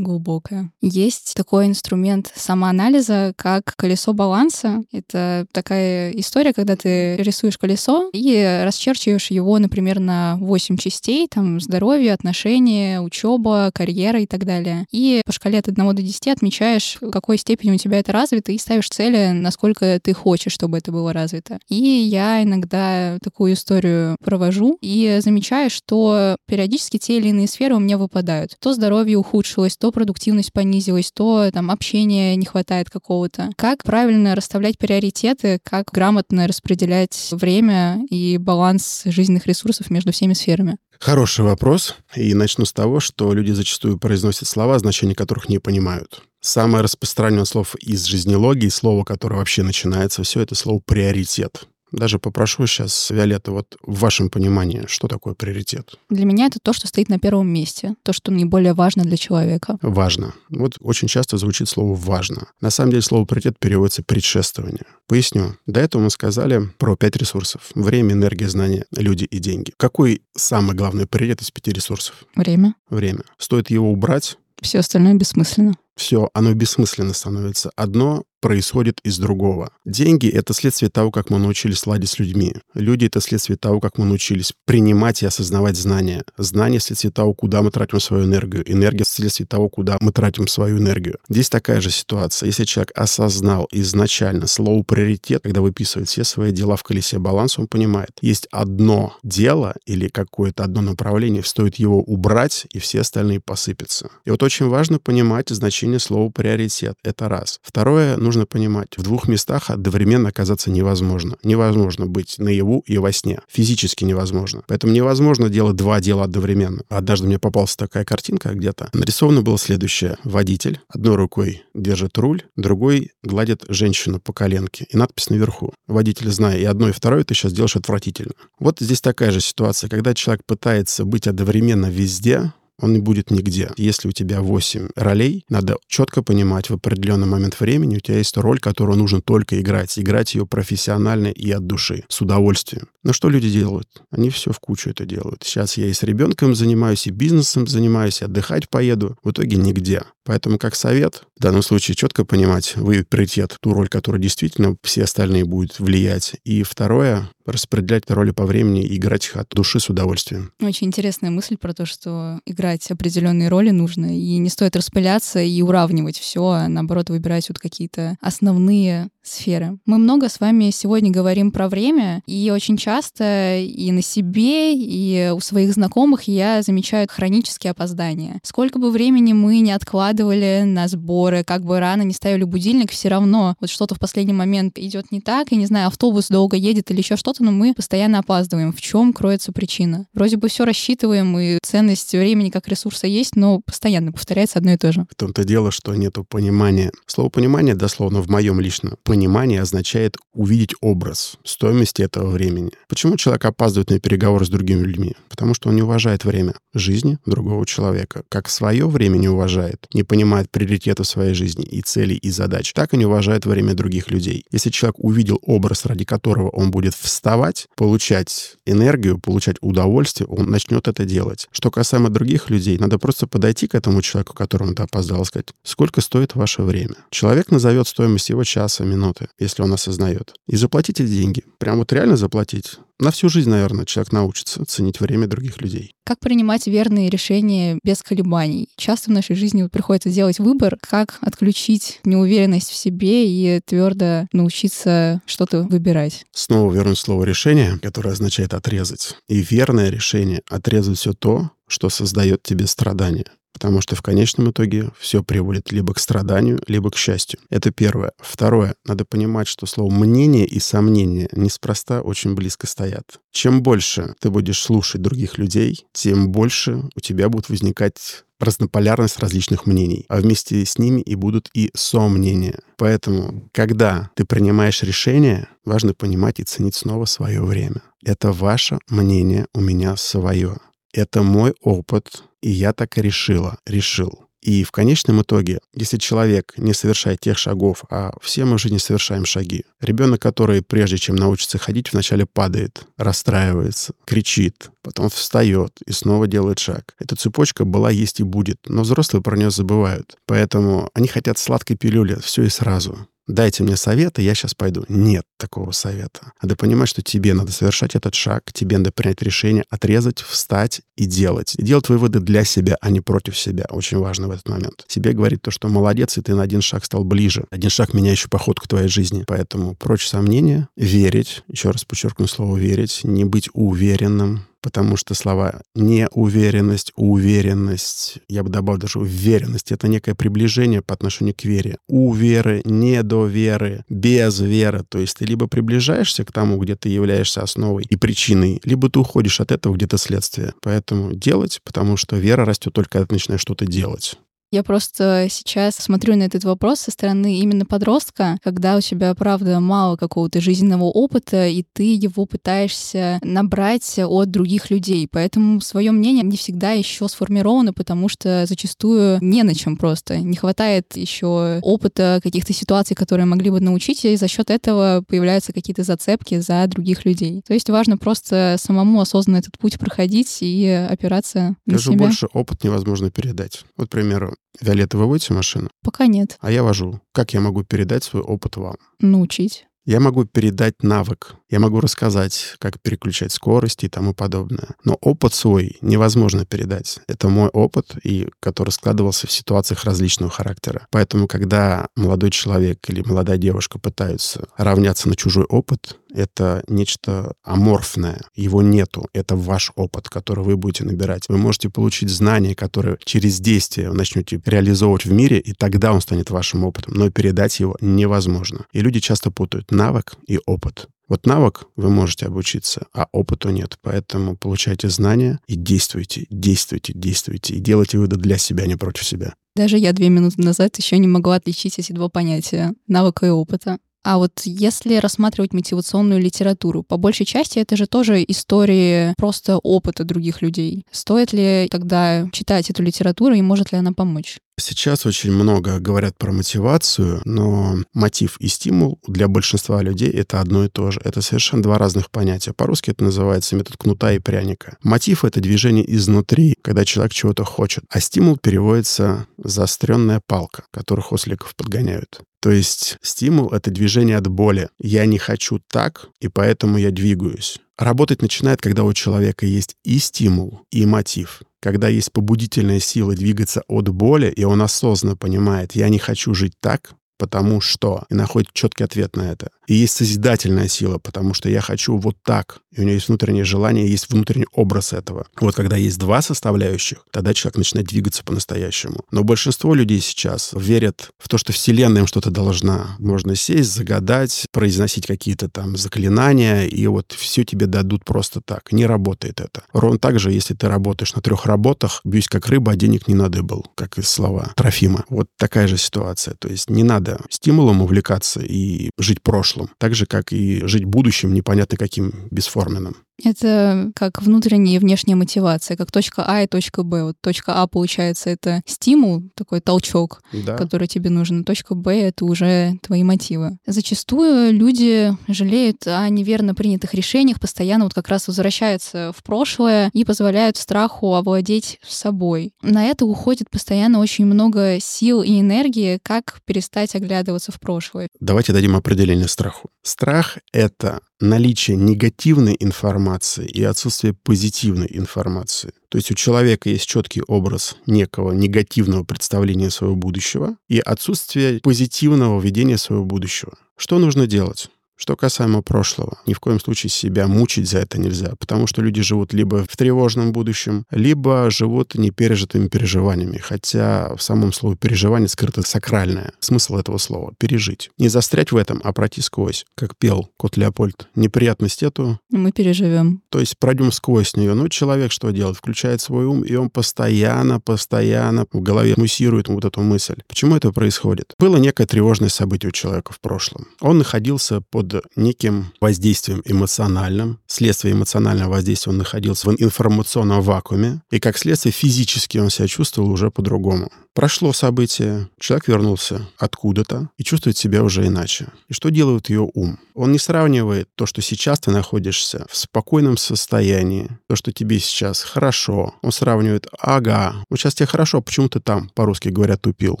Глубокое. 0.36 0.70
Есть 0.80 1.34
такой 1.34 1.66
инструмент 1.66 2.32
самоанализа, 2.34 3.32
как 3.36 3.74
колесо 3.76 4.12
баланса. 4.12 4.82
Это 4.92 5.46
такая 5.52 6.10
история, 6.12 6.52
когда 6.52 6.76
ты 6.76 7.16
рисуешь 7.16 7.58
колесо 7.58 8.10
и 8.12 8.62
расчерчиваешь 8.64 9.30
его, 9.30 9.58
например, 9.58 10.00
на 10.00 10.36
8 10.36 10.76
частей, 10.76 11.28
там 11.28 11.60
здоровье, 11.60 12.12
отношения, 12.12 13.00
учеба, 13.00 13.70
карьера 13.74 14.20
и 14.20 14.26
так 14.26 14.44
далее. 14.44 14.86
И 14.90 15.22
по 15.24 15.32
шкале 15.32 15.58
от 15.58 15.68
1 15.68 15.94
до 15.94 16.02
10 16.02 16.28
отмечаешь, 16.28 16.98
в 17.00 17.10
какой 17.10 17.38
степени 17.38 17.72
у 17.72 17.78
тебя 17.78 17.98
это 17.98 18.12
развито, 18.12 18.52
и 18.52 18.58
ставишь 18.58 18.88
цели, 18.88 19.30
насколько 19.32 19.98
ты 20.02 20.12
хочешь, 20.12 20.52
чтобы 20.52 20.78
это 20.78 20.92
было 20.92 21.12
развито. 21.12 21.58
И 21.68 21.76
я 21.76 22.42
иногда 22.42 23.18
такую 23.22 23.54
историю 23.54 24.16
провожу 24.22 24.78
и 24.80 25.18
замечаю, 25.22 25.70
что 25.70 26.36
периодически 26.46 26.98
те 26.98 27.18
или 27.18 27.28
иные 27.28 27.48
сферы 27.48 27.74
у 27.74 27.80
меня 27.80 27.98
выпадают. 27.98 28.56
То 28.60 28.72
здоровье 28.72 29.16
ухудшилось, 29.16 29.76
то 29.76 29.90
продуктивность 29.90 30.25
понизилась, 30.52 31.12
то 31.12 31.50
там 31.52 31.70
общения 31.70 32.34
не 32.36 32.46
хватает 32.46 32.90
какого-то. 32.90 33.50
Как 33.56 33.82
правильно 33.84 34.34
расставлять 34.34 34.78
приоритеты, 34.78 35.60
как 35.62 35.90
грамотно 35.92 36.46
распределять 36.46 37.28
время 37.32 38.04
и 38.10 38.38
баланс 38.38 39.02
жизненных 39.04 39.46
ресурсов 39.46 39.90
между 39.90 40.12
всеми 40.12 40.32
сферами? 40.32 40.78
Хороший 40.98 41.44
вопрос. 41.44 41.94
И 42.14 42.32
начну 42.34 42.64
с 42.64 42.72
того, 42.72 43.00
что 43.00 43.32
люди 43.32 43.52
зачастую 43.52 43.98
произносят 43.98 44.48
слова, 44.48 44.78
значения 44.78 45.14
которых 45.14 45.48
не 45.48 45.58
понимают. 45.58 46.22
Самое 46.40 46.84
распространенное 46.84 47.44
слово 47.44 47.66
из 47.80 48.04
жизнелогии, 48.04 48.68
слово, 48.68 49.04
которое 49.04 49.36
вообще 49.36 49.62
начинается, 49.62 50.22
все 50.22 50.40
это 50.40 50.54
слово 50.54 50.80
«приоритет». 50.84 51.66
Даже 51.92 52.18
попрошу 52.18 52.66
сейчас, 52.66 53.10
Виолетта, 53.10 53.52
вот 53.52 53.76
в 53.82 54.00
вашем 54.00 54.28
понимании, 54.28 54.84
что 54.88 55.08
такое 55.08 55.34
приоритет? 55.34 55.94
Для 56.10 56.24
меня 56.24 56.46
это 56.46 56.58
то, 56.60 56.72
что 56.72 56.86
стоит 56.86 57.08
на 57.08 57.18
первом 57.18 57.48
месте, 57.48 57.94
то, 58.02 58.12
что 58.12 58.32
не 58.32 58.44
более 58.44 58.74
важно 58.74 59.04
для 59.04 59.16
человека. 59.16 59.78
Важно. 59.82 60.34
Вот 60.50 60.76
очень 60.80 61.08
часто 61.08 61.38
звучит 61.38 61.68
слово 61.68 61.94
«важно». 61.94 62.48
На 62.60 62.70
самом 62.70 62.90
деле 62.90 63.02
слово 63.02 63.24
«приоритет» 63.24 63.58
переводится 63.58 64.02
«предшествование». 64.02 64.84
Поясню. 65.06 65.56
До 65.66 65.80
этого 65.80 66.02
мы 66.02 66.10
сказали 66.10 66.68
про 66.78 66.96
пять 66.96 67.16
ресурсов. 67.16 67.70
Время, 67.74 68.12
энергия, 68.12 68.48
знания, 68.48 68.86
люди 68.90 69.24
и 69.24 69.38
деньги. 69.38 69.72
Какой 69.76 70.22
самый 70.34 70.74
главный 70.74 71.06
приоритет 71.06 71.42
из 71.42 71.50
пяти 71.50 71.70
ресурсов? 71.70 72.24
Время. 72.34 72.74
Время. 72.90 73.22
Стоит 73.38 73.70
его 73.70 73.90
убрать, 73.90 74.36
все 74.62 74.78
остальное 74.78 75.14
бессмысленно. 75.14 75.74
Все, 75.96 76.30
оно 76.34 76.52
бессмысленно 76.52 77.14
становится. 77.14 77.70
Одно 77.76 78.24
происходит 78.46 79.00
из 79.02 79.18
другого. 79.18 79.70
Деньги— 79.84 80.28
это 80.38 80.54
следствие 80.54 80.88
того, 80.88 81.10
как 81.10 81.30
мы 81.30 81.38
научились 81.40 81.84
ладить 81.84 82.10
с 82.10 82.20
людьми. 82.20 82.54
Люди— 82.74 83.04
это 83.06 83.20
следствие 83.20 83.56
того, 83.56 83.80
как 83.80 83.98
мы 83.98 84.04
научились 84.04 84.52
принимать 84.64 85.24
и 85.24 85.26
осознавать 85.26 85.76
знания. 85.76 86.22
Знания— 86.38 86.78
следствие 86.80 87.10
того, 87.10 87.34
куда 87.34 87.60
мы 87.62 87.72
тратим 87.72 87.98
свою 87.98 88.24
энергию. 88.24 88.62
Энергия— 88.70 89.02
следствие 89.08 89.48
того, 89.48 89.68
куда 89.68 89.96
мы 90.00 90.12
тратим 90.12 90.46
свою 90.46 90.78
энергию. 90.78 91.18
Здесь 91.28 91.48
такая 91.48 91.80
же 91.80 91.90
ситуация. 91.90 92.46
Если 92.46 92.64
человек 92.66 92.92
осознал 92.94 93.66
изначально 93.72 94.46
слово 94.46 94.84
«приоритет», 94.84 95.42
когда 95.42 95.60
выписывает 95.60 96.08
все 96.08 96.22
свои 96.22 96.52
дела 96.52 96.76
в 96.76 96.84
колесе 96.84 97.18
баланса, 97.18 97.60
он 97.60 97.66
понимает, 97.66 98.10
есть 98.20 98.46
одно 98.52 99.16
дело 99.24 99.74
или 99.86 100.06
какое-то 100.06 100.62
одно 100.62 100.82
направление, 100.82 101.42
стоит 101.42 101.76
его 101.76 102.00
убрать, 102.00 102.66
и 102.72 102.78
все 102.78 103.00
остальные 103.00 103.40
посыпятся. 103.40 104.08
И 104.24 104.30
вот 104.30 104.44
очень 104.44 104.68
важно 104.68 105.00
понимать 105.00 105.48
значение 105.48 105.98
слова 105.98 106.30
«приоритет». 106.30 106.94
Это 107.02 107.28
раз. 107.28 107.58
Второе, 107.64 108.16
нужно 108.16 108.35
нужно 108.36 108.46
понимать, 108.46 108.96
в 108.98 109.02
двух 109.02 109.28
местах 109.28 109.70
одновременно 109.70 110.28
оказаться 110.28 110.70
невозможно. 110.70 111.36
Невозможно 111.42 112.06
быть 112.06 112.38
наяву 112.38 112.84
и 112.86 112.98
во 112.98 113.12
сне. 113.12 113.40
Физически 113.48 114.04
невозможно. 114.04 114.62
Поэтому 114.66 114.92
невозможно 114.92 115.48
делать 115.48 115.76
два 115.76 116.00
дела 116.00 116.24
одновременно. 116.24 116.82
Однажды 116.90 117.26
мне 117.26 117.38
попалась 117.38 117.76
такая 117.76 118.04
картинка 118.04 118.50
где-то. 118.50 118.90
Нарисовано 118.92 119.40
было 119.40 119.58
следующее. 119.58 120.18
Водитель 120.24 120.80
одной 120.88 121.16
рукой 121.16 121.64
держит 121.74 122.18
руль, 122.18 122.42
другой 122.56 123.12
гладит 123.22 123.64
женщину 123.68 124.20
по 124.20 124.32
коленке. 124.32 124.86
И 124.90 124.96
надпись 124.96 125.30
наверху. 125.30 125.72
Водитель, 125.86 126.30
зная 126.30 126.58
и 126.58 126.64
одно, 126.64 126.90
и 126.90 126.92
второе, 126.92 127.24
ты 127.24 127.34
сейчас 127.34 127.52
делаешь 127.52 127.76
отвратительно. 127.76 128.34
Вот 128.58 128.80
здесь 128.80 129.00
такая 129.00 129.30
же 129.30 129.40
ситуация. 129.40 129.88
Когда 129.88 130.12
человек 130.14 130.44
пытается 130.44 131.04
быть 131.04 131.26
одновременно 131.26 131.86
везде, 131.86 132.52
он 132.80 132.92
не 132.92 132.98
будет 132.98 133.30
нигде. 133.30 133.70
Если 133.76 134.08
у 134.08 134.12
тебя 134.12 134.40
8 134.40 134.88
ролей, 134.96 135.44
надо 135.48 135.76
четко 135.86 136.22
понимать, 136.22 136.70
в 136.70 136.74
определенный 136.74 137.26
момент 137.26 137.58
времени 137.60 137.96
у 137.96 138.00
тебя 138.00 138.18
есть 138.18 138.36
роль, 138.36 138.58
которую 138.58 138.98
нужно 138.98 139.20
только 139.20 139.60
играть. 139.60 139.98
Играть 139.98 140.34
ее 140.34 140.46
профессионально 140.46 141.28
и 141.28 141.50
от 141.50 141.66
души, 141.66 142.04
с 142.08 142.20
удовольствием. 142.20 142.88
Но 143.02 143.12
что 143.12 143.28
люди 143.28 143.50
делают? 143.50 143.88
Они 144.10 144.30
все 144.30 144.52
в 144.52 144.60
кучу 144.60 144.90
это 144.90 145.04
делают. 145.04 145.42
Сейчас 145.44 145.76
я 145.76 145.86
и 145.86 145.92
с 145.92 146.02
ребенком 146.02 146.54
занимаюсь, 146.54 147.06
и 147.06 147.10
бизнесом 147.10 147.66
занимаюсь, 147.66 148.20
и 148.20 148.24
отдыхать 148.24 148.68
поеду. 148.68 149.16
В 149.22 149.30
итоге 149.30 149.56
нигде. 149.56 150.02
Поэтому, 150.24 150.58
как 150.58 150.74
совет, 150.74 151.22
в 151.38 151.42
данном 151.42 151.62
случае 151.62 151.94
четко 151.94 152.24
понимать, 152.24 152.76
вы 152.76 153.04
приоритет, 153.08 153.56
ту 153.60 153.72
роль, 153.72 153.88
которую 153.88 154.20
действительно 154.20 154.76
все 154.82 155.04
остальные 155.04 155.44
будут 155.44 155.78
влиять. 155.78 156.36
И 156.44 156.62
второе, 156.62 157.30
распределять 157.46 158.10
роли 158.10 158.30
по 158.30 158.44
времени 158.44 158.84
и 158.84 158.96
играть 158.96 159.26
их 159.26 159.36
от 159.36 159.48
души 159.50 159.80
с 159.80 159.88
удовольствием. 159.88 160.52
Очень 160.60 160.88
интересная 160.88 161.30
мысль 161.30 161.56
про 161.56 161.72
то, 161.72 161.86
что 161.86 162.40
играть 162.46 162.90
определенные 162.90 163.48
роли 163.48 163.70
нужно, 163.70 164.06
и 164.06 164.36
не 164.38 164.48
стоит 164.48 164.76
распыляться 164.76 165.40
и 165.40 165.62
уравнивать 165.62 166.18
все, 166.18 166.46
а 166.46 166.68
наоборот 166.68 167.10
выбирать 167.10 167.48
вот 167.48 167.58
какие-то 167.58 168.16
основные 168.20 169.08
сферы. 169.22 169.78
Мы 169.86 169.98
много 169.98 170.28
с 170.28 170.40
вами 170.40 170.70
сегодня 170.70 171.10
говорим 171.10 171.50
про 171.50 171.68
время, 171.68 172.22
и 172.26 172.50
очень 172.54 172.76
часто 172.76 173.56
и 173.58 173.90
на 173.90 174.02
себе, 174.02 174.74
и 174.74 175.30
у 175.30 175.40
своих 175.40 175.72
знакомых 175.72 176.24
я 176.24 176.62
замечаю 176.62 177.08
хронические 177.10 177.72
опоздания. 177.72 178.38
Сколько 178.42 178.78
бы 178.78 178.90
времени 178.90 179.32
мы 179.32 179.58
не 179.60 179.72
откладывали 179.72 180.62
на 180.64 180.88
сборы, 180.88 181.44
как 181.44 181.64
бы 181.64 181.80
рано 181.80 182.02
не 182.02 182.14
ставили 182.14 182.44
будильник, 182.44 182.90
все 182.90 183.08
равно 183.08 183.56
вот 183.60 183.70
что-то 183.70 183.94
в 183.94 183.98
последний 183.98 184.32
момент 184.32 184.78
идет 184.78 185.10
не 185.10 185.20
так, 185.20 185.52
и 185.52 185.56
не 185.56 185.66
знаю, 185.66 185.88
автобус 185.88 186.28
долго 186.28 186.56
едет 186.56 186.90
или 186.90 186.98
еще 186.98 187.16
что-то, 187.16 187.35
но 187.42 187.50
мы 187.50 187.74
постоянно 187.74 188.18
опаздываем. 188.18 188.72
В 188.72 188.80
чем 188.80 189.12
кроется 189.12 189.52
причина? 189.52 190.06
Вроде 190.14 190.36
бы 190.36 190.48
все 190.48 190.64
рассчитываем, 190.64 191.38
и 191.38 191.58
ценность 191.62 192.12
времени 192.12 192.50
как 192.50 192.68
ресурса 192.68 193.06
есть, 193.06 193.36
но 193.36 193.60
постоянно 193.60 194.12
повторяется 194.12 194.58
одно 194.58 194.72
и 194.72 194.76
то 194.76 194.92
же. 194.92 195.06
В 195.10 195.14
том-то 195.14 195.44
дело, 195.44 195.70
что 195.70 195.94
нету 195.94 196.24
понимания. 196.24 196.92
Слово 197.06 197.28
понимание, 197.28 197.74
дословно 197.74 198.20
в 198.20 198.28
моем 198.28 198.60
личном 198.60 198.96
понимание 199.02 199.62
означает 199.62 200.16
увидеть 200.32 200.74
образ 200.80 201.36
стоимости 201.44 202.02
этого 202.02 202.30
времени. 202.30 202.70
Почему 202.88 203.16
человек 203.16 203.44
опаздывает 203.44 203.90
на 203.90 204.00
переговоры 204.00 204.44
с 204.44 204.48
другими 204.48 204.82
людьми? 204.82 205.14
Потому 205.28 205.54
что 205.54 205.68
он 205.68 205.76
не 205.76 205.82
уважает 205.82 206.24
время 206.24 206.54
жизни 206.74 207.18
другого 207.26 207.66
человека. 207.66 208.22
Как 208.28 208.48
свое 208.48 208.88
время 208.88 209.18
не 209.18 209.28
уважает, 209.28 209.86
не 209.92 210.02
понимает 210.02 210.50
приоритетов 210.50 211.06
своей 211.06 211.34
жизни 211.34 211.64
и 211.64 211.82
целей, 211.82 212.16
и 212.16 212.30
задач, 212.30 212.72
так 212.72 212.94
и 212.94 212.96
не 212.96 213.06
уважает 213.06 213.46
время 213.46 213.74
других 213.74 214.10
людей. 214.10 214.44
Если 214.50 214.70
человек 214.70 214.96
увидел 214.98 215.38
образ, 215.42 215.86
ради 215.86 216.04
которого 216.04 216.48
он 216.50 216.70
будет 216.70 216.94
вставать, 217.26 217.66
получать 217.74 218.54
энергию, 218.66 219.18
получать 219.18 219.56
удовольствие, 219.60 220.28
он 220.28 220.48
начнет 220.48 220.86
это 220.86 221.04
делать. 221.04 221.48
Что 221.50 221.72
касаемо 221.72 222.08
других 222.08 222.50
людей, 222.50 222.78
надо 222.78 223.00
просто 223.00 223.26
подойти 223.26 223.66
к 223.66 223.74
этому 223.74 224.00
человеку, 224.00 224.32
которому 224.32 224.74
ты 224.76 224.84
опоздал, 224.84 225.24
сказать, 225.24 225.48
сколько 225.64 226.00
стоит 226.00 226.36
ваше 226.36 226.62
время. 226.62 226.94
Человек 227.10 227.50
назовет 227.50 227.88
стоимость 227.88 228.28
его 228.28 228.44
часа, 228.44 228.84
минуты 228.84 229.26
если 229.40 229.62
он 229.62 229.72
осознает. 229.72 230.34
И 230.46 230.54
заплатить 230.54 231.00
эти 231.00 231.08
деньги. 231.08 231.42
Прям 231.58 231.78
вот 231.78 231.92
реально 231.92 232.16
заплатить. 232.16 232.78
На 232.98 233.10
всю 233.10 233.28
жизнь, 233.28 233.50
наверное, 233.50 233.84
человек 233.84 234.12
научится 234.12 234.64
ценить 234.64 235.00
время 235.00 235.26
других 235.26 235.60
людей. 235.60 235.92
Как 236.06 236.18
принимать 236.18 236.66
верные 236.66 237.10
решения 237.10 237.78
без 237.84 238.02
колебаний? 238.02 238.70
Часто 238.76 239.10
в 239.10 239.12
нашей 239.12 239.36
жизни 239.36 239.66
приходится 239.66 240.08
делать 240.08 240.38
выбор, 240.38 240.78
как 240.80 241.18
отключить 241.20 242.00
неуверенность 242.04 242.70
в 242.70 242.76
себе 242.76 243.28
и 243.28 243.60
твердо 243.60 244.26
научиться 244.32 245.20
что-то 245.26 245.64
выбирать. 245.64 246.24
Снова 246.32 246.72
вернусь 246.72 247.00
слово 247.00 247.15
«решение», 247.24 247.78
которое 247.78 248.10
означает 248.10 248.54
«отрезать». 248.54 249.16
И 249.28 249.40
верное 249.40 249.90
решение— 249.90 250.42
отрезать 250.50 250.98
все 250.98 251.12
то, 251.12 251.50
что 251.66 251.88
создает 251.88 252.42
тебе 252.42 252.66
страдания 252.66 253.26
потому 253.56 253.80
что 253.80 253.96
в 253.96 254.02
конечном 254.02 254.50
итоге 254.50 254.90
все 254.98 255.24
приводит 255.24 255.72
либо 255.72 255.94
к 255.94 255.98
страданию, 255.98 256.60
либо 256.66 256.90
к 256.90 256.96
счастью. 256.98 257.40
Это 257.48 257.70
первое. 257.70 258.12
Второе. 258.18 258.74
Надо 258.84 259.06
понимать, 259.06 259.48
что 259.48 259.64
слово 259.64 259.90
«мнение» 259.90 260.44
и 260.44 260.60
«сомнение» 260.60 261.30
неспроста 261.32 262.02
очень 262.02 262.34
близко 262.34 262.66
стоят. 262.66 263.18
Чем 263.32 263.62
больше 263.62 264.14
ты 264.20 264.28
будешь 264.28 264.60
слушать 264.60 265.00
других 265.00 265.38
людей, 265.38 265.86
тем 265.94 266.32
больше 266.32 266.82
у 266.94 267.00
тебя 267.00 267.30
будет 267.30 267.48
возникать 267.48 268.24
разнополярность 268.38 269.20
различных 269.20 269.64
мнений, 269.64 270.04
а 270.10 270.18
вместе 270.18 270.62
с 270.66 270.76
ними 270.76 271.00
и 271.00 271.14
будут 271.14 271.48
и 271.54 271.70
сомнения. 271.72 272.58
Поэтому, 272.76 273.48
когда 273.52 274.10
ты 274.16 274.26
принимаешь 274.26 274.82
решение, 274.82 275.48
важно 275.64 275.94
понимать 275.94 276.40
и 276.40 276.44
ценить 276.44 276.74
снова 276.74 277.06
свое 277.06 277.42
время. 277.42 277.80
Это 278.04 278.32
ваше 278.32 278.78
мнение, 278.90 279.46
у 279.54 279.60
меня 279.60 279.96
свое. 279.96 280.58
Это 280.96 281.22
мой 281.22 281.54
опыт, 281.60 282.22
и 282.40 282.50
я 282.50 282.72
так 282.72 282.96
и 282.96 283.02
решила, 283.02 283.58
решил. 283.66 284.26
И 284.40 284.64
в 284.64 284.70
конечном 284.70 285.20
итоге, 285.20 285.58
если 285.74 285.98
человек 285.98 286.54
не 286.56 286.72
совершает 286.72 287.20
тех 287.20 287.36
шагов, 287.36 287.84
а 287.90 288.14
все 288.22 288.46
мы 288.46 288.54
уже 288.54 288.70
не 288.70 288.78
совершаем 288.78 289.26
шаги, 289.26 289.64
ребенок, 289.80 290.22
который 290.22 290.62
прежде 290.62 290.96
чем 290.96 291.16
научится 291.16 291.58
ходить, 291.58 291.92
вначале 291.92 292.24
падает, 292.24 292.86
расстраивается, 292.96 293.92
кричит, 294.06 294.70
потом 294.82 295.10
встает 295.10 295.78
и 295.84 295.92
снова 295.92 296.26
делает 296.26 296.60
шаг. 296.60 296.94
Эта 296.98 297.14
цепочка 297.14 297.66
была, 297.66 297.90
есть 297.90 298.20
и 298.20 298.22
будет, 298.22 298.60
но 298.66 298.80
взрослые 298.80 299.22
про 299.22 299.36
нее 299.36 299.50
забывают. 299.50 300.16
Поэтому 300.24 300.88
они 300.94 301.08
хотят 301.08 301.36
сладкой 301.36 301.76
пилюли, 301.76 302.18
все 302.22 302.44
и 302.44 302.48
сразу 302.48 303.06
дайте 303.26 303.62
мне 303.62 303.76
совет, 303.76 304.18
и 304.18 304.22
я 304.22 304.34
сейчас 304.34 304.54
пойду. 304.54 304.84
Нет 304.88 305.24
такого 305.36 305.72
совета. 305.72 306.32
Надо 306.42 306.56
понимать, 306.56 306.88
что 306.88 307.02
тебе 307.02 307.34
надо 307.34 307.52
совершать 307.52 307.94
этот 307.94 308.14
шаг, 308.14 308.52
тебе 308.52 308.78
надо 308.78 308.92
принять 308.92 309.22
решение, 309.22 309.64
отрезать, 309.70 310.20
встать 310.20 310.82
и 310.96 311.06
делать. 311.06 311.54
И 311.56 311.62
делать 311.62 311.88
выводы 311.88 312.20
для 312.20 312.44
себя, 312.44 312.76
а 312.80 312.90
не 312.90 313.00
против 313.00 313.36
себя. 313.36 313.66
Очень 313.70 313.98
важно 313.98 314.28
в 314.28 314.30
этот 314.30 314.48
момент. 314.48 314.84
Себе 314.88 315.12
говорить 315.12 315.42
то, 315.42 315.50
что 315.50 315.68
молодец, 315.68 316.16
и 316.18 316.22
ты 316.22 316.34
на 316.34 316.42
один 316.42 316.62
шаг 316.62 316.84
стал 316.84 317.04
ближе. 317.04 317.44
Один 317.50 317.70
шаг 317.70 317.94
меняющий 317.94 318.28
походку 318.28 318.66
твоей 318.68 318.88
жизни. 318.88 319.24
Поэтому 319.26 319.74
прочь 319.74 320.06
сомнения, 320.06 320.68
верить, 320.76 321.42
еще 321.48 321.70
раз 321.70 321.84
подчеркну 321.84 322.26
слово 322.26 322.56
верить, 322.56 323.00
не 323.04 323.24
быть 323.24 323.48
уверенным, 323.52 324.46
потому 324.66 324.96
что 324.96 325.14
слова 325.14 325.60
неуверенность, 325.76 326.90
уверенность, 326.96 328.18
я 328.28 328.42
бы 328.42 328.50
добавил 328.50 328.80
даже 328.80 328.98
уверенность, 328.98 329.70
это 329.70 329.86
некое 329.86 330.16
приближение 330.16 330.82
по 330.82 330.92
отношению 330.92 331.36
к 331.36 331.44
вере. 331.44 331.78
У 331.86 332.12
веры, 332.12 332.62
не 332.64 333.04
до 333.04 333.26
веры, 333.26 333.84
без 333.88 334.40
веры. 334.40 334.82
То 334.88 334.98
есть 334.98 335.18
ты 335.18 335.24
либо 335.24 335.46
приближаешься 335.46 336.24
к 336.24 336.32
тому, 336.32 336.58
где 336.58 336.74
ты 336.74 336.88
являешься 336.88 337.44
основой 337.44 337.84
и 337.88 337.94
причиной, 337.94 338.60
либо 338.64 338.90
ты 338.90 338.98
уходишь 338.98 339.40
от 339.40 339.52
этого 339.52 339.76
где-то 339.76 339.98
следствие. 339.98 340.52
Поэтому 340.62 341.14
делать, 341.14 341.60
потому 341.62 341.96
что 341.96 342.16
вера 342.16 342.44
растет 342.44 342.72
только 342.72 342.90
когда 342.90 343.06
ты 343.06 343.14
начинаешь 343.14 343.42
что-то 343.42 343.66
делать. 343.66 344.18
Я 344.52 344.62
просто 344.62 345.26
сейчас 345.28 345.74
смотрю 345.74 346.16
на 346.16 346.22
этот 346.22 346.44
вопрос 346.44 346.80
со 346.80 346.92
стороны 346.92 347.38
именно 347.38 347.66
подростка, 347.66 348.38
когда 348.42 348.76
у 348.76 348.80
тебя, 348.80 349.12
правда, 349.14 349.58
мало 349.58 349.96
какого-то 349.96 350.40
жизненного 350.40 350.84
опыта, 350.84 351.48
и 351.48 351.64
ты 351.72 351.94
его 351.94 352.26
пытаешься 352.26 353.18
набрать 353.22 353.98
от 353.98 354.30
других 354.30 354.70
людей. 354.70 355.08
Поэтому 355.10 355.60
свое 355.60 355.90
мнение 355.90 356.22
не 356.22 356.36
всегда 356.36 356.72
еще 356.72 357.08
сформировано, 357.08 357.72
потому 357.72 358.08
что 358.08 358.46
зачастую 358.46 359.18
не 359.20 359.42
на 359.42 359.54
чем 359.54 359.76
просто. 359.76 360.18
Не 360.18 360.36
хватает 360.36 360.96
еще 360.96 361.58
опыта, 361.62 362.20
каких-то 362.22 362.52
ситуаций, 362.52 362.94
которые 362.94 363.26
могли 363.26 363.50
бы 363.50 363.60
научить, 363.60 364.04
и 364.04 364.16
за 364.16 364.28
счет 364.28 364.50
этого 364.50 365.04
появляются 365.06 365.52
какие-то 365.52 365.82
зацепки 365.82 366.38
за 366.38 366.64
других 366.68 367.04
людей. 367.04 367.42
То 367.46 367.52
есть 367.52 367.68
важно 367.68 367.98
просто 367.98 368.56
самому 368.58 369.00
осознанно 369.00 369.38
этот 369.38 369.58
путь 369.58 369.78
проходить 369.78 370.38
и 370.40 370.66
опираться 370.66 371.56
на 371.66 371.74
Даже 371.74 371.90
себя. 371.90 371.98
больше 371.98 372.28
опыт 372.32 372.62
невозможно 372.62 373.10
передать. 373.10 373.64
Вот, 373.76 373.88
к 373.88 373.90
примеру, 373.90 374.34
Виолетта, 374.60 374.98
вы 374.98 375.06
водите 375.06 375.34
машину? 375.34 375.70
Пока 375.82 376.06
нет. 376.06 376.36
А 376.40 376.50
я 376.50 376.62
вожу. 376.62 377.00
Как 377.12 377.34
я 377.34 377.40
могу 377.40 377.64
передать 377.64 378.04
свой 378.04 378.22
опыт 378.22 378.56
вам? 378.56 378.76
Научить. 379.00 379.66
Я 379.84 380.00
могу 380.00 380.24
передать 380.24 380.82
навык, 380.82 381.36
я 381.48 381.60
могу 381.60 381.80
рассказать, 381.80 382.56
как 382.58 382.80
переключать 382.80 383.32
скорости 383.32 383.86
и 383.86 383.88
тому 383.88 384.14
подобное. 384.14 384.74
Но 384.84 384.96
опыт 385.00 385.34
свой 385.34 385.76
невозможно 385.80 386.44
передать. 386.44 386.98
Это 387.06 387.28
мой 387.28 387.48
опыт, 387.48 387.96
и 388.02 388.28
который 388.40 388.70
складывался 388.70 389.26
в 389.26 389.32
ситуациях 389.32 389.84
различного 389.84 390.30
характера. 390.30 390.86
Поэтому, 390.90 391.28
когда 391.28 391.88
молодой 391.96 392.30
человек 392.30 392.78
или 392.88 393.02
молодая 393.02 393.38
девушка 393.38 393.78
пытаются 393.78 394.48
равняться 394.56 395.08
на 395.08 395.16
чужой 395.16 395.44
опыт, 395.44 395.96
это 396.12 396.64
нечто 396.66 397.34
аморфное. 397.44 398.22
Его 398.34 398.62
нету. 398.62 399.08
Это 399.12 399.36
ваш 399.36 399.70
опыт, 399.76 400.08
который 400.08 400.44
вы 400.44 400.56
будете 400.56 400.84
набирать. 400.84 401.28
Вы 401.28 401.36
можете 401.36 401.68
получить 401.68 402.08
знания, 402.08 402.54
которые 402.54 402.98
через 403.04 403.38
действие 403.38 403.90
вы 403.90 403.96
начнете 403.96 404.40
реализовывать 404.44 405.04
в 405.04 405.12
мире, 405.12 405.38
и 405.38 405.52
тогда 405.52 405.92
он 405.92 406.00
станет 406.00 406.30
вашим 406.30 406.64
опытом. 406.64 406.94
Но 406.94 407.10
передать 407.10 407.60
его 407.60 407.76
невозможно. 407.80 408.66
И 408.72 408.80
люди 408.80 409.00
часто 409.00 409.30
путают 409.30 409.70
навык 409.70 410.14
и 410.26 410.40
опыт. 410.46 410.88
Вот 411.08 411.26
навык 411.26 411.66
вы 411.76 411.90
можете 411.90 412.26
обучиться, 412.26 412.86
а 412.92 413.06
опыту 413.12 413.50
нет. 413.50 413.78
Поэтому 413.82 414.36
получайте 414.36 414.88
знания 414.88 415.38
и 415.46 415.54
действуйте, 415.54 416.26
действуйте, 416.30 416.92
действуйте. 416.94 417.54
И 417.54 417.60
делайте 417.60 417.98
выводы 417.98 418.16
для 418.16 418.38
себя, 418.38 418.64
а 418.64 418.66
не 418.66 418.76
против 418.76 419.04
себя. 419.04 419.34
Даже 419.54 419.78
я 419.78 419.92
две 419.92 420.08
минуты 420.08 420.42
назад 420.42 420.76
еще 420.76 420.98
не 420.98 421.08
могла 421.08 421.36
отличить 421.36 421.78
эти 421.78 421.92
два 421.92 422.08
понятия— 422.08 422.74
навыка 422.88 423.26
и 423.26 423.30
опыта. 423.30 423.78
А 424.04 424.18
вот 424.18 424.42
если 424.44 424.98
рассматривать 424.98 425.52
мотивационную 425.52 426.20
литературу, 426.20 426.84
по 426.84 426.96
большей 426.96 427.26
части 427.26 427.58
это 427.58 427.76
же 427.76 427.88
тоже 427.88 428.24
истории 428.28 429.14
просто 429.16 429.58
опыта 429.58 430.04
других 430.04 430.42
людей. 430.42 430.84
Стоит 430.92 431.32
ли 431.32 431.66
тогда 431.70 432.28
читать 432.30 432.70
эту 432.70 432.84
литературу 432.84 433.34
и 433.34 433.42
может 433.42 433.72
ли 433.72 433.78
она 433.78 433.92
помочь? 433.92 434.38
Сейчас 434.58 435.04
очень 435.04 435.32
много 435.32 435.78
говорят 435.80 436.16
про 436.16 436.32
мотивацию, 436.32 437.20
но 437.26 437.76
мотив 437.92 438.38
и 438.38 438.48
стимул 438.48 438.98
для 439.06 439.28
большинства 439.28 439.82
людей 439.82 440.10
это 440.10 440.40
одно 440.40 440.64
и 440.64 440.68
то 440.68 440.90
же. 440.90 440.98
Это 441.04 441.20
совершенно 441.20 441.62
два 441.62 441.76
разных 441.76 442.10
понятия. 442.10 442.54
По-русски 442.54 442.90
это 442.90 443.04
называется 443.04 443.54
метод 443.54 443.76
кнута 443.76 444.14
и 444.14 444.18
пряника. 444.18 444.78
Мотив— 444.82 445.24
это 445.26 445.40
движение 445.40 445.84
изнутри, 445.94 446.54
когда 446.62 446.86
человек 446.86 447.12
чего-то 447.12 447.44
хочет. 447.44 447.84
А 447.90 448.00
стимул 448.00 448.38
переводится 448.38 449.26
«заостренная 449.36 450.22
палка», 450.26 450.64
которых 450.70 451.12
осликов 451.12 451.54
подгоняют. 451.54 452.20
То 452.40 452.50
есть 452.50 452.96
стимул— 453.02 453.48
это 453.52 453.70
движение 453.70 454.16
от 454.16 454.28
боли. 454.28 454.70
Я 454.78 455.04
не 455.04 455.18
хочу 455.18 455.60
так, 455.70 456.08
и 456.20 456.28
поэтому 456.28 456.78
я 456.78 456.90
двигаюсь. 456.90 457.58
Работать 457.76 458.22
начинает, 458.22 458.62
когда 458.62 458.84
у 458.84 458.94
человека 458.94 459.44
есть 459.44 459.76
и 459.84 459.98
стимул, 459.98 460.62
и 460.70 460.86
мотив 460.86 461.42
когда 461.66 461.88
есть 461.88 462.12
побудительная 462.12 462.78
сила 462.78 463.16
двигаться 463.16 463.64
от 463.66 463.88
боли, 463.88 464.30
и 464.30 464.44
он 464.44 464.62
осознанно 464.62 465.16
понимает, 465.16 465.74
я 465.74 465.88
не 465.88 465.98
хочу 465.98 466.32
жить 466.32 466.52
так, 466.60 466.92
потому 467.18 467.60
что, 467.60 468.04
и 468.08 468.14
находит 468.14 468.52
четкий 468.52 468.84
ответ 468.84 469.16
на 469.16 469.32
это. 469.32 469.50
И 469.66 469.74
есть 469.74 469.96
созидательная 469.96 470.68
сила, 470.68 470.98
потому 470.98 471.34
что 471.34 471.48
я 471.48 471.60
хочу 471.60 471.96
вот 471.96 472.18
так. 472.22 472.60
И 472.76 472.80
у 472.80 472.84
него 472.84 472.94
есть 472.94 473.08
внутреннее 473.08 473.44
желание, 473.44 473.88
есть 473.88 474.10
внутренний 474.10 474.46
образ 474.52 474.92
этого. 474.92 475.26
Вот 475.40 475.54
когда 475.54 475.76
есть 475.76 475.98
два 475.98 476.22
составляющих, 476.22 477.04
тогда 477.10 477.34
человек 477.34 477.56
начинает 477.56 477.88
двигаться 477.88 478.22
по-настоящему. 478.22 479.04
Но 479.10 479.24
большинство 479.24 479.74
людей 479.74 480.00
сейчас 480.00 480.50
верят 480.54 481.10
в 481.18 481.28
то, 481.28 481.38
что 481.38 481.52
Вселенная 481.52 482.02
им 482.02 482.06
что-то 482.06 482.30
должна. 482.30 482.96
Можно 482.98 483.34
сесть, 483.34 483.72
загадать, 483.72 484.46
произносить 484.52 485.06
какие-то 485.06 485.48
там 485.48 485.76
заклинания, 485.76 486.64
и 486.64 486.86
вот 486.86 487.12
все 487.12 487.44
тебе 487.44 487.66
дадут 487.66 488.04
просто 488.04 488.40
так. 488.40 488.72
Не 488.72 488.86
работает 488.86 489.40
это. 489.40 489.62
Ровно 489.72 489.98
так 489.98 490.18
же, 490.18 490.32
если 490.32 490.54
ты 490.54 490.68
работаешь 490.68 491.14
на 491.14 491.22
трех 491.22 491.46
работах, 491.46 492.00
бьюсь 492.04 492.28
как 492.28 492.46
рыба, 492.48 492.72
а 492.72 492.76
денег 492.76 493.08
не 493.08 493.14
надыбал, 493.14 493.66
как 493.74 493.98
из 493.98 494.08
слова 494.08 494.52
Трофима. 494.56 495.04
Вот 495.08 495.28
такая 495.38 495.66
же 495.66 495.78
ситуация. 495.78 496.34
То 496.34 496.48
есть 496.48 496.68
не 496.68 496.82
надо 496.82 497.20
стимулом 497.30 497.82
увлекаться 497.82 498.40
и 498.40 498.90
жить 498.98 499.22
прошлым 499.22 499.70
так 499.78 499.94
же, 499.94 500.06
как 500.06 500.32
и 500.32 500.66
жить 500.66 500.84
будущим 500.84 501.32
непонятно 501.32 501.76
каким 501.76 502.12
бесформенным. 502.30 502.65
Норменом. 502.66 503.05
Это 503.24 503.92
как 503.94 504.22
внутренняя 504.22 504.76
и 504.76 504.78
внешняя 504.78 505.14
мотивация, 505.14 505.76
как 505.76 505.90
точка 505.90 506.24
А 506.26 506.42
и 506.42 506.46
точка 506.46 506.82
Б. 506.82 507.04
Вот 507.04 507.16
точка 507.20 507.62
А, 507.62 507.66
получается, 507.66 508.30
это 508.30 508.62
стимул, 508.66 509.22
такой 509.34 509.60
толчок, 509.60 510.22
да. 510.32 510.56
который 510.56 510.86
тебе 510.86 511.10
нужен. 511.10 511.44
Точка 511.44 511.74
Б— 511.74 511.98
это 512.08 512.24
уже 512.24 512.78
твои 512.82 513.02
мотивы. 513.02 513.58
Зачастую 513.66 514.52
люди 514.52 515.16
жалеют 515.28 515.86
о 515.86 516.08
неверно 516.08 516.54
принятых 516.54 516.94
решениях, 516.94 517.40
постоянно 517.40 517.84
вот 517.84 517.94
как 517.94 518.08
раз 518.08 518.28
возвращаются 518.28 519.12
в 519.16 519.22
прошлое 519.22 519.90
и 519.92 520.04
позволяют 520.04 520.56
страху 520.56 521.14
овладеть 521.14 521.78
собой. 521.86 522.52
На 522.62 522.84
это 522.84 523.06
уходит 523.06 523.50
постоянно 523.50 524.00
очень 524.00 524.26
много 524.26 524.78
сил 524.80 525.22
и 525.22 525.40
энергии, 525.40 525.98
как 526.02 526.40
перестать 526.44 526.94
оглядываться 526.94 527.50
в 527.50 527.60
прошлое. 527.60 528.08
Давайте 528.20 528.52
дадим 528.52 528.76
определение 528.76 529.28
страху. 529.28 529.70
Страх— 529.82 530.38
это 530.52 531.00
наличие 531.20 531.76
негативной 531.76 532.56
информации 532.58 533.05
и 533.42 533.62
отсутствие 533.62 534.14
позитивной 534.14 534.88
информации. 534.90 535.72
То 535.88 535.98
есть 535.98 536.10
у 536.10 536.14
человека 536.14 536.68
есть 536.68 536.86
четкий 536.86 537.22
образ 537.26 537.76
некого 537.86 538.32
негативного 538.32 539.04
представления 539.04 539.70
своего 539.70 539.96
будущего 539.96 540.56
и 540.68 540.78
отсутствие 540.78 541.60
позитивного 541.60 542.40
видения 542.40 542.78
своего 542.78 543.04
будущего. 543.04 543.54
Что 543.76 543.98
нужно 543.98 544.26
делать? 544.26 544.70
Что 544.96 545.14
касаемо 545.14 545.62
прошлого, 545.62 546.18
ни 546.26 546.32
в 546.32 546.40
коем 546.40 546.58
случае 546.58 546.90
себя 546.90 547.26
мучить 547.28 547.68
за 547.68 547.78
это 547.78 547.98
нельзя, 548.00 548.34
потому 548.38 548.66
что 548.66 548.82
люди 548.82 549.02
живут 549.02 549.32
либо 549.34 549.64
в 549.64 549.76
тревожном 549.76 550.32
будущем, 550.32 550.84
либо 550.90 551.50
живут 551.50 551.94
непережитыми 551.94 552.68
переживаниями, 552.68 553.36
хотя 553.38 554.14
в 554.16 554.22
самом 554.22 554.52
слове 554.52 554.76
переживание 554.76 555.28
скрыто 555.28 555.62
сакральное. 555.62 556.32
Смысл 556.40 556.76
этого 556.76 556.98
слова— 556.98 557.34
пережить. 557.38 557.90
Не 557.98 558.08
застрять 558.08 558.52
в 558.52 558.56
этом, 558.56 558.80
а 558.84 558.92
пройти 558.92 559.20
сквозь, 559.20 559.66
как 559.74 559.96
пел 559.96 560.30
кот 560.38 560.56
Леопольд. 560.56 561.08
Неприятность 561.14 561.82
эту... 561.82 562.18
Мы 562.30 562.52
переживем. 562.52 563.22
То 563.28 563.40
есть 563.40 563.58
пройдем 563.58 563.92
сквозь 563.92 564.34
нее. 564.34 564.54
Ну, 564.54 564.68
человек 564.68 565.12
что 565.12 565.30
делает? 565.30 565.58
Включает 565.58 566.00
свой 566.00 566.24
ум, 566.24 566.42
и 566.42 566.54
он 566.54 566.70
постоянно, 566.70 567.60
постоянно 567.60 568.46
в 568.50 568.60
голове 568.60 568.94
муссирует 568.96 569.48
вот 569.48 569.64
эту 569.64 569.82
мысль. 569.82 570.16
Почему 570.26 570.56
это 570.56 570.72
происходит? 570.72 571.34
Было 571.38 571.56
некое 571.56 571.86
тревожное 571.86 572.30
событие 572.30 572.68
у 572.68 572.72
человека 572.72 573.12
в 573.12 573.20
прошлом. 573.20 573.68
Он 573.80 573.98
находился 573.98 574.60
под 574.60 574.85
под 574.86 575.04
неким 575.16 575.72
воздействием 575.80 576.42
эмоциональным. 576.44 577.38
Следствие 577.46 577.94
эмоционального 577.94 578.52
воздействия 578.52 578.92
он 578.92 578.98
находился 578.98 579.48
в 579.48 579.54
информационном 579.54 580.40
вакууме, 580.42 581.02
и 581.10 581.18
как 581.18 581.38
следствие 581.38 581.72
физически 581.72 582.38
он 582.38 582.50
себя 582.50 582.68
чувствовал 582.68 583.10
уже 583.10 583.30
по-другому. 583.30 583.90
Прошло 584.14 584.54
событие, 584.54 585.28
человек 585.38 585.68
вернулся 585.68 586.26
откуда-то 586.38 587.10
и 587.18 587.22
чувствует 587.22 587.58
себя 587.58 587.82
уже 587.82 588.06
иначе. 588.06 588.48
И 588.68 588.72
что 588.72 588.88
делает 588.88 589.28
ее 589.28 589.50
ум? 589.52 589.78
Он 589.94 590.10
не 590.10 590.18
сравнивает 590.18 590.88
то, 590.94 591.04
что 591.04 591.20
сейчас 591.20 591.60
ты 591.60 591.70
находишься 591.70 592.46
в 592.50 592.56
спокойном 592.56 593.18
состоянии, 593.18 594.08
то, 594.26 594.34
что 594.34 594.52
тебе 594.52 594.78
сейчас 594.78 595.22
хорошо. 595.22 595.94
Он 596.00 596.12
сравнивает, 596.12 596.66
ага, 596.80 597.44
вот 597.50 597.58
сейчас 597.58 597.74
тебе 597.74 597.86
хорошо, 597.86 598.22
почему 598.22 598.48
ты 598.48 598.60
там, 598.60 598.88
по-русски 598.94 599.28
говоря, 599.28 599.58
тупил? 599.58 600.00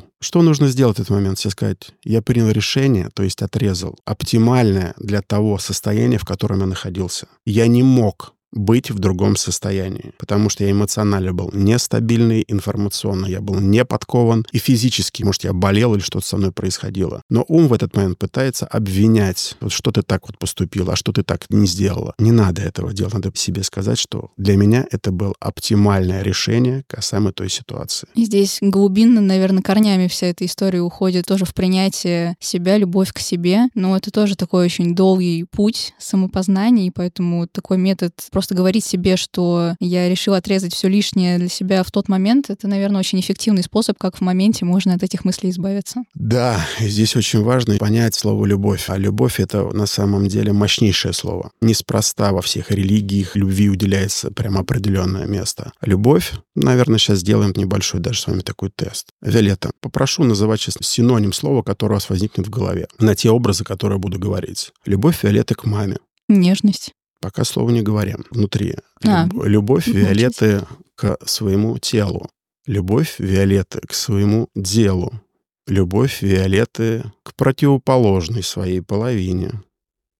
Что 0.18 0.40
нужно 0.40 0.68
сделать 0.68 0.96
в 0.96 1.00
этот 1.00 1.10
момент? 1.10 1.38
Все 1.38 1.50
сказать, 1.50 1.90
я 2.02 2.22
принял 2.22 2.50
решение, 2.50 3.10
то 3.12 3.22
есть 3.22 3.42
отрезал, 3.42 3.98
оптимальное 4.76 4.94
для 4.98 5.22
того 5.22 5.58
состояния, 5.58 6.18
в 6.18 6.24
котором 6.24 6.60
я 6.60 6.66
находился. 6.66 7.26
Я 7.44 7.66
не 7.66 7.82
мог 7.82 8.34
быть 8.52 8.90
в 8.90 8.98
другом 8.98 9.36
состоянии, 9.36 10.12
потому 10.18 10.48
что 10.48 10.64
я 10.64 10.70
эмоционально 10.70 11.32
был 11.32 11.50
нестабильный, 11.52 12.44
информационно 12.48 13.26
я 13.26 13.40
был 13.40 13.60
не 13.60 13.84
подкован, 13.84 14.46
и 14.52 14.58
физически, 14.58 15.22
может, 15.22 15.44
я 15.44 15.52
болел 15.52 15.94
или 15.94 16.00
что-то 16.00 16.26
со 16.26 16.36
мной 16.36 16.52
происходило. 16.52 17.22
Но 17.28 17.44
ум 17.48 17.68
в 17.68 17.72
этот 17.72 17.94
момент 17.96 18.18
пытается 18.18 18.66
обвинять, 18.66 19.56
вот 19.60 19.72
что 19.72 19.90
ты 19.90 20.02
так 20.02 20.26
вот 20.26 20.38
поступил, 20.38 20.90
а 20.90 20.96
что 20.96 21.12
ты 21.12 21.22
так 21.22 21.46
не 21.50 21.66
сделала. 21.66 22.14
Не 22.18 22.32
надо 22.32 22.62
этого 22.62 22.92
делать, 22.92 23.14
надо 23.14 23.30
себе 23.34 23.62
сказать, 23.62 23.98
что 23.98 24.30
для 24.36 24.56
меня 24.56 24.86
это 24.90 25.10
было 25.10 25.34
оптимальное 25.40 26.22
решение 26.22 26.84
касаемо 26.86 27.32
той 27.32 27.50
ситуации. 27.50 28.08
И 28.14 28.24
здесь 28.24 28.58
глубинно, 28.60 29.20
наверное, 29.20 29.62
корнями 29.62 30.08
вся 30.08 30.28
эта 30.28 30.44
история 30.46 30.80
уходит 30.80 31.26
тоже 31.26 31.44
в 31.44 31.54
принятие 31.54 32.36
себя, 32.40 32.78
любовь 32.78 33.12
к 33.12 33.18
себе, 33.18 33.68
но 33.74 33.96
это 33.96 34.10
тоже 34.10 34.36
такой 34.36 34.64
очень 34.64 34.94
долгий 34.94 35.44
путь 35.44 35.94
самопознания, 35.98 36.86
и 36.86 36.90
поэтому 36.90 37.46
такой 37.46 37.78
метод 37.78 38.12
просто 38.36 38.54
говорить 38.54 38.84
себе, 38.84 39.16
что 39.16 39.76
я 39.80 40.10
решил 40.10 40.34
отрезать 40.34 40.74
все 40.74 40.88
лишнее 40.88 41.38
для 41.38 41.48
себя 41.48 41.82
в 41.82 41.90
тот 41.90 42.10
момент, 42.10 42.50
это, 42.50 42.68
наверное, 42.68 43.00
очень 43.00 43.18
эффективный 43.18 43.62
способ, 43.62 43.96
как 43.96 44.18
в 44.18 44.20
моменте 44.20 44.66
можно 44.66 44.92
от 44.92 45.02
этих 45.02 45.24
мыслей 45.24 45.48
избавиться. 45.48 46.02
Да, 46.12 46.60
здесь 46.78 47.16
очень 47.16 47.42
важно 47.42 47.78
понять 47.78 48.14
слово 48.14 48.44
«любовь». 48.44 48.90
А 48.90 48.98
любовь— 48.98 49.36
это 49.40 49.62
на 49.72 49.86
самом 49.86 50.28
деле 50.28 50.52
мощнейшее 50.52 51.14
слово. 51.14 51.50
Неспроста 51.62 52.32
во 52.32 52.42
всех 52.42 52.70
религиях 52.70 53.36
любви 53.36 53.70
уделяется 53.70 54.30
прямо 54.30 54.60
определенное 54.60 55.24
место. 55.24 55.72
Любовь, 55.80 56.34
наверное, 56.54 56.98
сейчас 56.98 57.20
сделаем 57.20 57.54
небольшой 57.56 58.00
даже 58.00 58.20
с 58.20 58.26
вами 58.26 58.40
такой 58.40 58.68
тест. 58.68 59.12
Виолетта, 59.22 59.70
попрошу 59.80 60.24
называть 60.24 60.60
сейчас 60.60 60.76
синоним 60.82 61.32
слова, 61.32 61.62
которое 61.62 61.94
у 61.94 61.96
вас 61.96 62.10
возникнет 62.10 62.48
в 62.48 62.50
голове, 62.50 62.86
на 62.98 63.14
те 63.14 63.30
образы, 63.30 63.64
которые 63.64 63.96
я 63.96 64.02
буду 64.02 64.18
говорить. 64.18 64.72
Любовь 64.84 65.22
Виолетты 65.22 65.54
к 65.54 65.64
маме. 65.64 65.96
Нежность. 66.28 66.92
Пока 67.20 67.44
слова 67.44 67.70
не 67.70 67.82
говорим. 67.82 68.24
Внутри. 68.30 68.76
А, 69.04 69.28
Любовь 69.44 69.86
Виолетты 69.86 70.62
к 70.94 71.18
своему 71.26 71.78
телу. 71.78 72.28
Любовь 72.66 73.16
Виолетты 73.18 73.80
к 73.80 73.94
своему 73.94 74.48
делу. 74.54 75.12
Любовь 75.66 76.22
Виолетты 76.22 77.04
к 77.22 77.34
противоположной 77.34 78.42
своей 78.42 78.80
половине. 78.80 79.62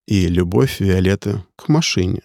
И 0.07 0.27
любовь 0.27 0.79
Виолетты 0.79 1.43
к 1.55 1.67
машине. 1.67 2.21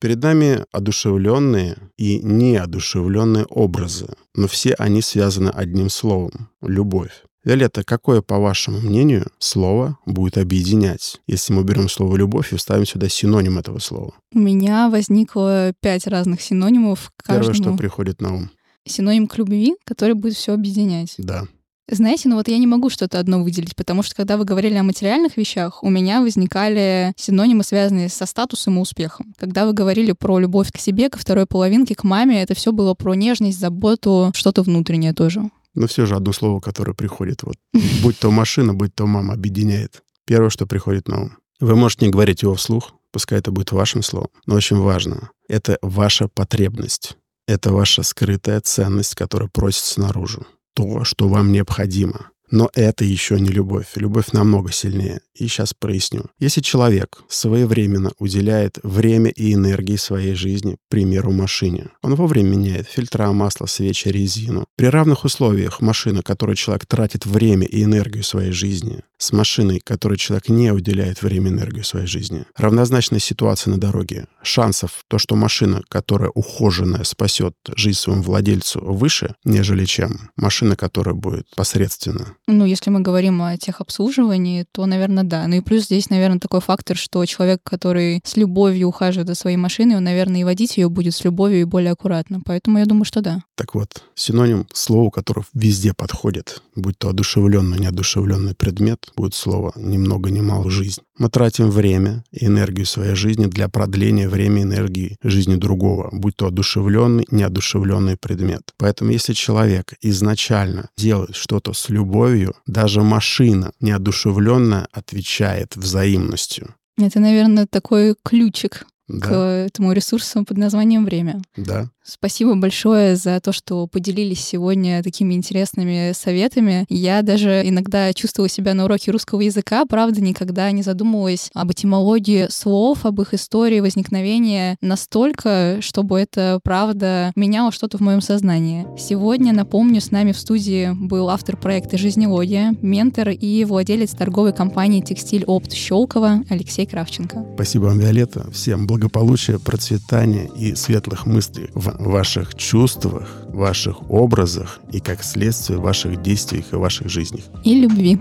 Перед 0.00 0.22
нами 0.22 0.64
одушевленные 0.70 1.78
и 1.96 2.18
неодушевленные 2.18 3.46
образы, 3.46 4.08
но 4.34 4.48
все 4.48 4.74
они 4.74 5.00
связаны 5.00 5.48
одним 5.48 5.88
словом— 5.88 6.50
любовь. 6.62 7.24
Виолетта, 7.44 7.84
какое, 7.84 8.22
по 8.22 8.38
вашему 8.38 8.80
мнению, 8.80 9.26
слово 9.38 9.98
будет 10.06 10.38
объединять, 10.38 11.20
если 11.26 11.52
мы 11.52 11.62
берем 11.62 11.90
слово 11.90 12.16
«любовь» 12.16 12.52
и 12.52 12.56
вставим 12.56 12.86
сюда 12.86 13.10
синоним 13.10 13.58
этого 13.58 13.80
слова? 13.80 14.14
У 14.32 14.38
меня 14.38 14.88
возникло 14.88 15.74
пять 15.80 16.06
разных 16.06 16.40
синонимов. 16.40 17.12
Каждому... 17.22 17.52
Первое, 17.52 17.62
что 17.62 17.76
приходит 17.76 18.22
на 18.22 18.34
ум. 18.34 18.50
Синоним 18.86 19.26
к 19.26 19.36
любви, 19.36 19.74
который 19.84 20.14
будет 20.14 20.36
все 20.36 20.54
объединять. 20.54 21.14
Да. 21.18 21.44
Знаете, 21.90 22.30
ну 22.30 22.36
вот 22.36 22.48
я 22.48 22.56
не 22.56 22.66
могу 22.66 22.88
что-то 22.88 23.18
одно 23.18 23.42
выделить, 23.42 23.76
потому 23.76 24.02
что 24.02 24.14
когда 24.14 24.38
вы 24.38 24.46
говорили 24.46 24.76
о 24.76 24.82
материальных 24.82 25.36
вещах, 25.36 25.82
у 25.82 25.90
меня 25.90 26.22
возникали 26.22 27.12
синонимы, 27.16 27.62
связанные 27.62 28.08
со 28.08 28.24
статусом 28.24 28.78
и 28.78 28.80
успехом. 28.80 29.34
Когда 29.36 29.66
вы 29.66 29.74
говорили 29.74 30.12
про 30.12 30.38
любовь 30.38 30.72
к 30.72 30.78
себе, 30.78 31.10
ко 31.10 31.18
второй 31.18 31.44
половинке, 31.44 31.94
к 31.94 32.04
маме, 32.04 32.42
это 32.42 32.54
все 32.54 32.72
было 32.72 32.94
про 32.94 33.14
нежность, 33.14 33.60
заботу, 33.60 34.32
что-то 34.34 34.62
внутреннее 34.62 35.12
тоже. 35.12 35.50
Но 35.74 35.86
все 35.86 36.06
же 36.06 36.14
одно 36.14 36.32
слово, 36.32 36.60
которое 36.60 36.94
приходит. 36.94 37.42
Вот. 37.42 37.56
Будь 38.02 38.18
то 38.18 38.30
машина, 38.30 38.74
будь 38.74 38.94
то 38.94 39.06
мама, 39.06 39.34
объединяет. 39.34 40.02
Первое, 40.26 40.50
что 40.50 40.66
приходит 40.66 41.08
на 41.08 41.22
ум. 41.22 41.36
Вы 41.60 41.76
можете 41.76 42.06
не 42.06 42.12
говорить 42.12 42.42
его 42.42 42.54
вслух, 42.54 42.94
пускай 43.12 43.38
это 43.38 43.50
будет 43.50 43.72
вашим 43.72 44.02
словом, 44.02 44.30
но 44.46 44.54
очень 44.54 44.76
важно. 44.76 45.30
Это 45.48 45.78
ваша 45.82 46.28
потребность. 46.28 47.16
Это 47.46 47.72
ваша 47.72 48.02
скрытая 48.02 48.60
ценность, 48.60 49.14
которая 49.14 49.48
просится 49.48 50.00
наружу. 50.00 50.46
То, 50.74 51.04
что 51.04 51.28
вам 51.28 51.52
необходимо. 51.52 52.30
Но 52.54 52.70
это 52.72 53.04
еще 53.04 53.40
не 53.40 53.48
любовь. 53.48 53.88
Любовь 53.96 54.26
намного 54.30 54.70
сильнее. 54.70 55.20
И 55.34 55.48
сейчас 55.48 55.74
проясню. 55.74 56.26
Если 56.38 56.60
человек 56.60 57.24
своевременно 57.28 58.12
уделяет 58.20 58.78
время 58.84 59.30
и 59.30 59.52
энергии 59.52 59.96
своей 59.96 60.34
жизни, 60.34 60.74
к 60.74 60.88
примеру, 60.88 61.32
машине, 61.32 61.88
он 62.00 62.14
вовремя 62.14 62.50
меняет 62.50 62.86
фильтра, 62.86 63.32
масло, 63.32 63.66
свечи, 63.66 64.06
резину. 64.06 64.66
При 64.76 64.86
равных 64.86 65.24
условиях 65.24 65.80
машина, 65.80 66.22
которой 66.22 66.54
человек 66.54 66.86
тратит 66.86 67.26
время 67.26 67.66
и 67.66 67.82
энергию 67.82 68.22
своей 68.22 68.52
жизни, 68.52 69.02
с 69.18 69.32
машиной, 69.32 69.80
которой 69.80 70.16
человек 70.16 70.48
не 70.48 70.70
уделяет 70.70 71.22
время 71.22 71.50
и 71.50 71.54
энергию 71.54 71.82
своей 71.82 72.06
жизни, 72.06 72.44
равнозначная 72.56 73.18
ситуация 73.18 73.72
на 73.72 73.80
дороге. 73.80 74.28
Шансов 74.44 75.04
то, 75.08 75.18
что 75.18 75.34
машина, 75.34 75.82
которая 75.88 76.30
ухоженная, 76.30 77.02
спасет 77.02 77.54
жизнь 77.74 77.98
своему 77.98 78.22
владельцу, 78.22 78.80
выше, 78.80 79.34
нежели 79.44 79.86
чем 79.86 80.30
машина, 80.36 80.76
которая 80.76 81.16
будет 81.16 81.48
посредственно 81.56 82.36
ну, 82.46 82.64
если 82.64 82.90
мы 82.90 83.00
говорим 83.00 83.40
о 83.42 83.56
техобслуживании, 83.56 84.66
то, 84.70 84.84
наверное, 84.86 85.24
да. 85.24 85.46
Ну 85.46 85.56
и 85.56 85.60
плюс 85.60 85.84
здесь, 85.84 86.10
наверное, 86.10 86.38
такой 86.38 86.60
фактор, 86.60 86.96
что 86.96 87.24
человек, 87.24 87.60
который 87.62 88.20
с 88.24 88.36
любовью 88.36 88.88
ухаживает 88.88 89.28
за 89.28 89.34
своей 89.34 89.56
машиной, 89.56 89.96
он, 89.96 90.04
наверное, 90.04 90.42
и 90.42 90.44
водить 90.44 90.76
ее 90.76 90.88
будет 90.88 91.14
с 91.14 91.24
любовью 91.24 91.60
и 91.60 91.64
более 91.64 91.92
аккуратно. 91.92 92.40
Поэтому 92.44 92.78
я 92.78 92.86
думаю, 92.86 93.04
что 93.04 93.22
да. 93.22 93.42
Так 93.54 93.74
вот, 93.74 94.04
синоним 94.14 94.66
слова, 94.72 95.10
которое 95.10 95.44
везде 95.54 95.94
подходит, 95.94 96.62
будь 96.76 96.98
то 96.98 97.08
одушевленный, 97.08 97.78
неодушевленный 97.78 98.54
предмет, 98.54 99.10
будет 99.16 99.34
слово 99.34 99.72
«ни 99.76 99.96
много 99.96 100.30
ни 100.30 100.40
мало 100.40 100.70
жизнь». 100.70 101.02
Мы 101.16 101.28
тратим 101.28 101.70
время 101.70 102.24
и 102.32 102.46
энергию 102.46 102.86
своей 102.86 103.14
жизни 103.14 103.46
для 103.46 103.68
продления 103.68 104.28
времени 104.28 104.60
и 104.60 104.64
энергии 104.64 105.16
жизни 105.22 105.54
другого, 105.56 106.08
будь 106.12 106.36
то 106.36 106.48
одушевленный, 106.48 107.24
неодушевленный 107.30 108.16
предмет. 108.16 108.72
Поэтому 108.78 109.12
если 109.12 109.32
человек 109.32 109.94
изначально 110.00 110.88
делает 110.96 111.36
что-то 111.36 111.72
с 111.72 111.88
любовью, 111.88 112.54
даже 112.66 113.02
машина 113.02 113.72
неодушевленная 113.80 114.88
отвечает 114.92 115.76
взаимностью. 115.76 116.74
Это, 116.96 117.20
наверное, 117.20 117.66
такой 117.66 118.14
ключик 118.22 118.86
да. 119.08 119.26
к 119.26 119.32
этому 119.66 119.92
ресурсу 119.92 120.44
под 120.44 120.56
названием 120.58 121.04
«Время». 121.04 121.40
Да. 121.56 121.90
Спасибо 122.06 122.54
большое 122.54 123.16
за 123.16 123.40
то, 123.40 123.52
что 123.52 123.86
поделились 123.86 124.44
сегодня 124.44 125.02
такими 125.02 125.32
интересными 125.32 126.12
советами. 126.12 126.84
Я 126.90 127.22
даже 127.22 127.62
иногда 127.64 128.12
чувствовала 128.12 128.50
себя 128.50 128.74
на 128.74 128.84
уроке 128.84 129.10
русского 129.10 129.40
языка, 129.40 129.86
правда, 129.86 130.20
никогда 130.20 130.70
не 130.70 130.82
задумывалась 130.82 131.50
об 131.54 131.72
этимологии 131.72 132.48
слов, 132.50 133.06
об 133.06 133.22
их 133.22 133.32
истории 133.32 133.80
возникновения 133.80 134.76
настолько, 134.82 135.78
чтобы 135.80 136.20
это, 136.20 136.60
правда, 136.62 137.32
меняло 137.36 137.72
что-то 137.72 137.96
в 137.96 138.02
моем 138.02 138.20
сознании. 138.20 138.86
Сегодня, 138.98 139.54
напомню, 139.54 140.02
с 140.02 140.10
нами 140.10 140.32
в 140.32 140.38
студии 140.38 140.92
был 140.92 141.30
автор 141.30 141.56
проекта 141.56 141.96
«Жизнелогия», 141.96 142.74
ментор 142.82 143.30
и 143.30 143.64
владелец 143.64 144.10
торговой 144.10 144.52
компании 144.52 145.00
«Текстиль 145.00 145.44
Опт» 145.46 145.72
Щелково 145.72 146.42
Алексей 146.50 146.84
Кравченко. 146.84 147.46
Спасибо 147.54 147.84
вам, 147.84 147.98
Виолетта. 147.98 148.50
Всем 148.50 148.86
благополучия, 148.94 149.58
процветания 149.58 150.48
и 150.56 150.76
светлых 150.76 151.26
мыслей 151.26 151.68
в 151.74 151.96
ваших 151.98 152.54
чувствах, 152.54 153.28
ваших 153.48 154.08
образах 154.08 154.78
и, 154.92 155.00
как 155.00 155.24
следствие, 155.24 155.80
ваших 155.80 156.22
действиях 156.22 156.66
и 156.72 156.76
ваших 156.76 157.08
жизнях. 157.08 157.42
И 157.64 157.80
любви. 157.80 158.20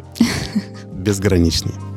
Безграничной. 0.92 1.93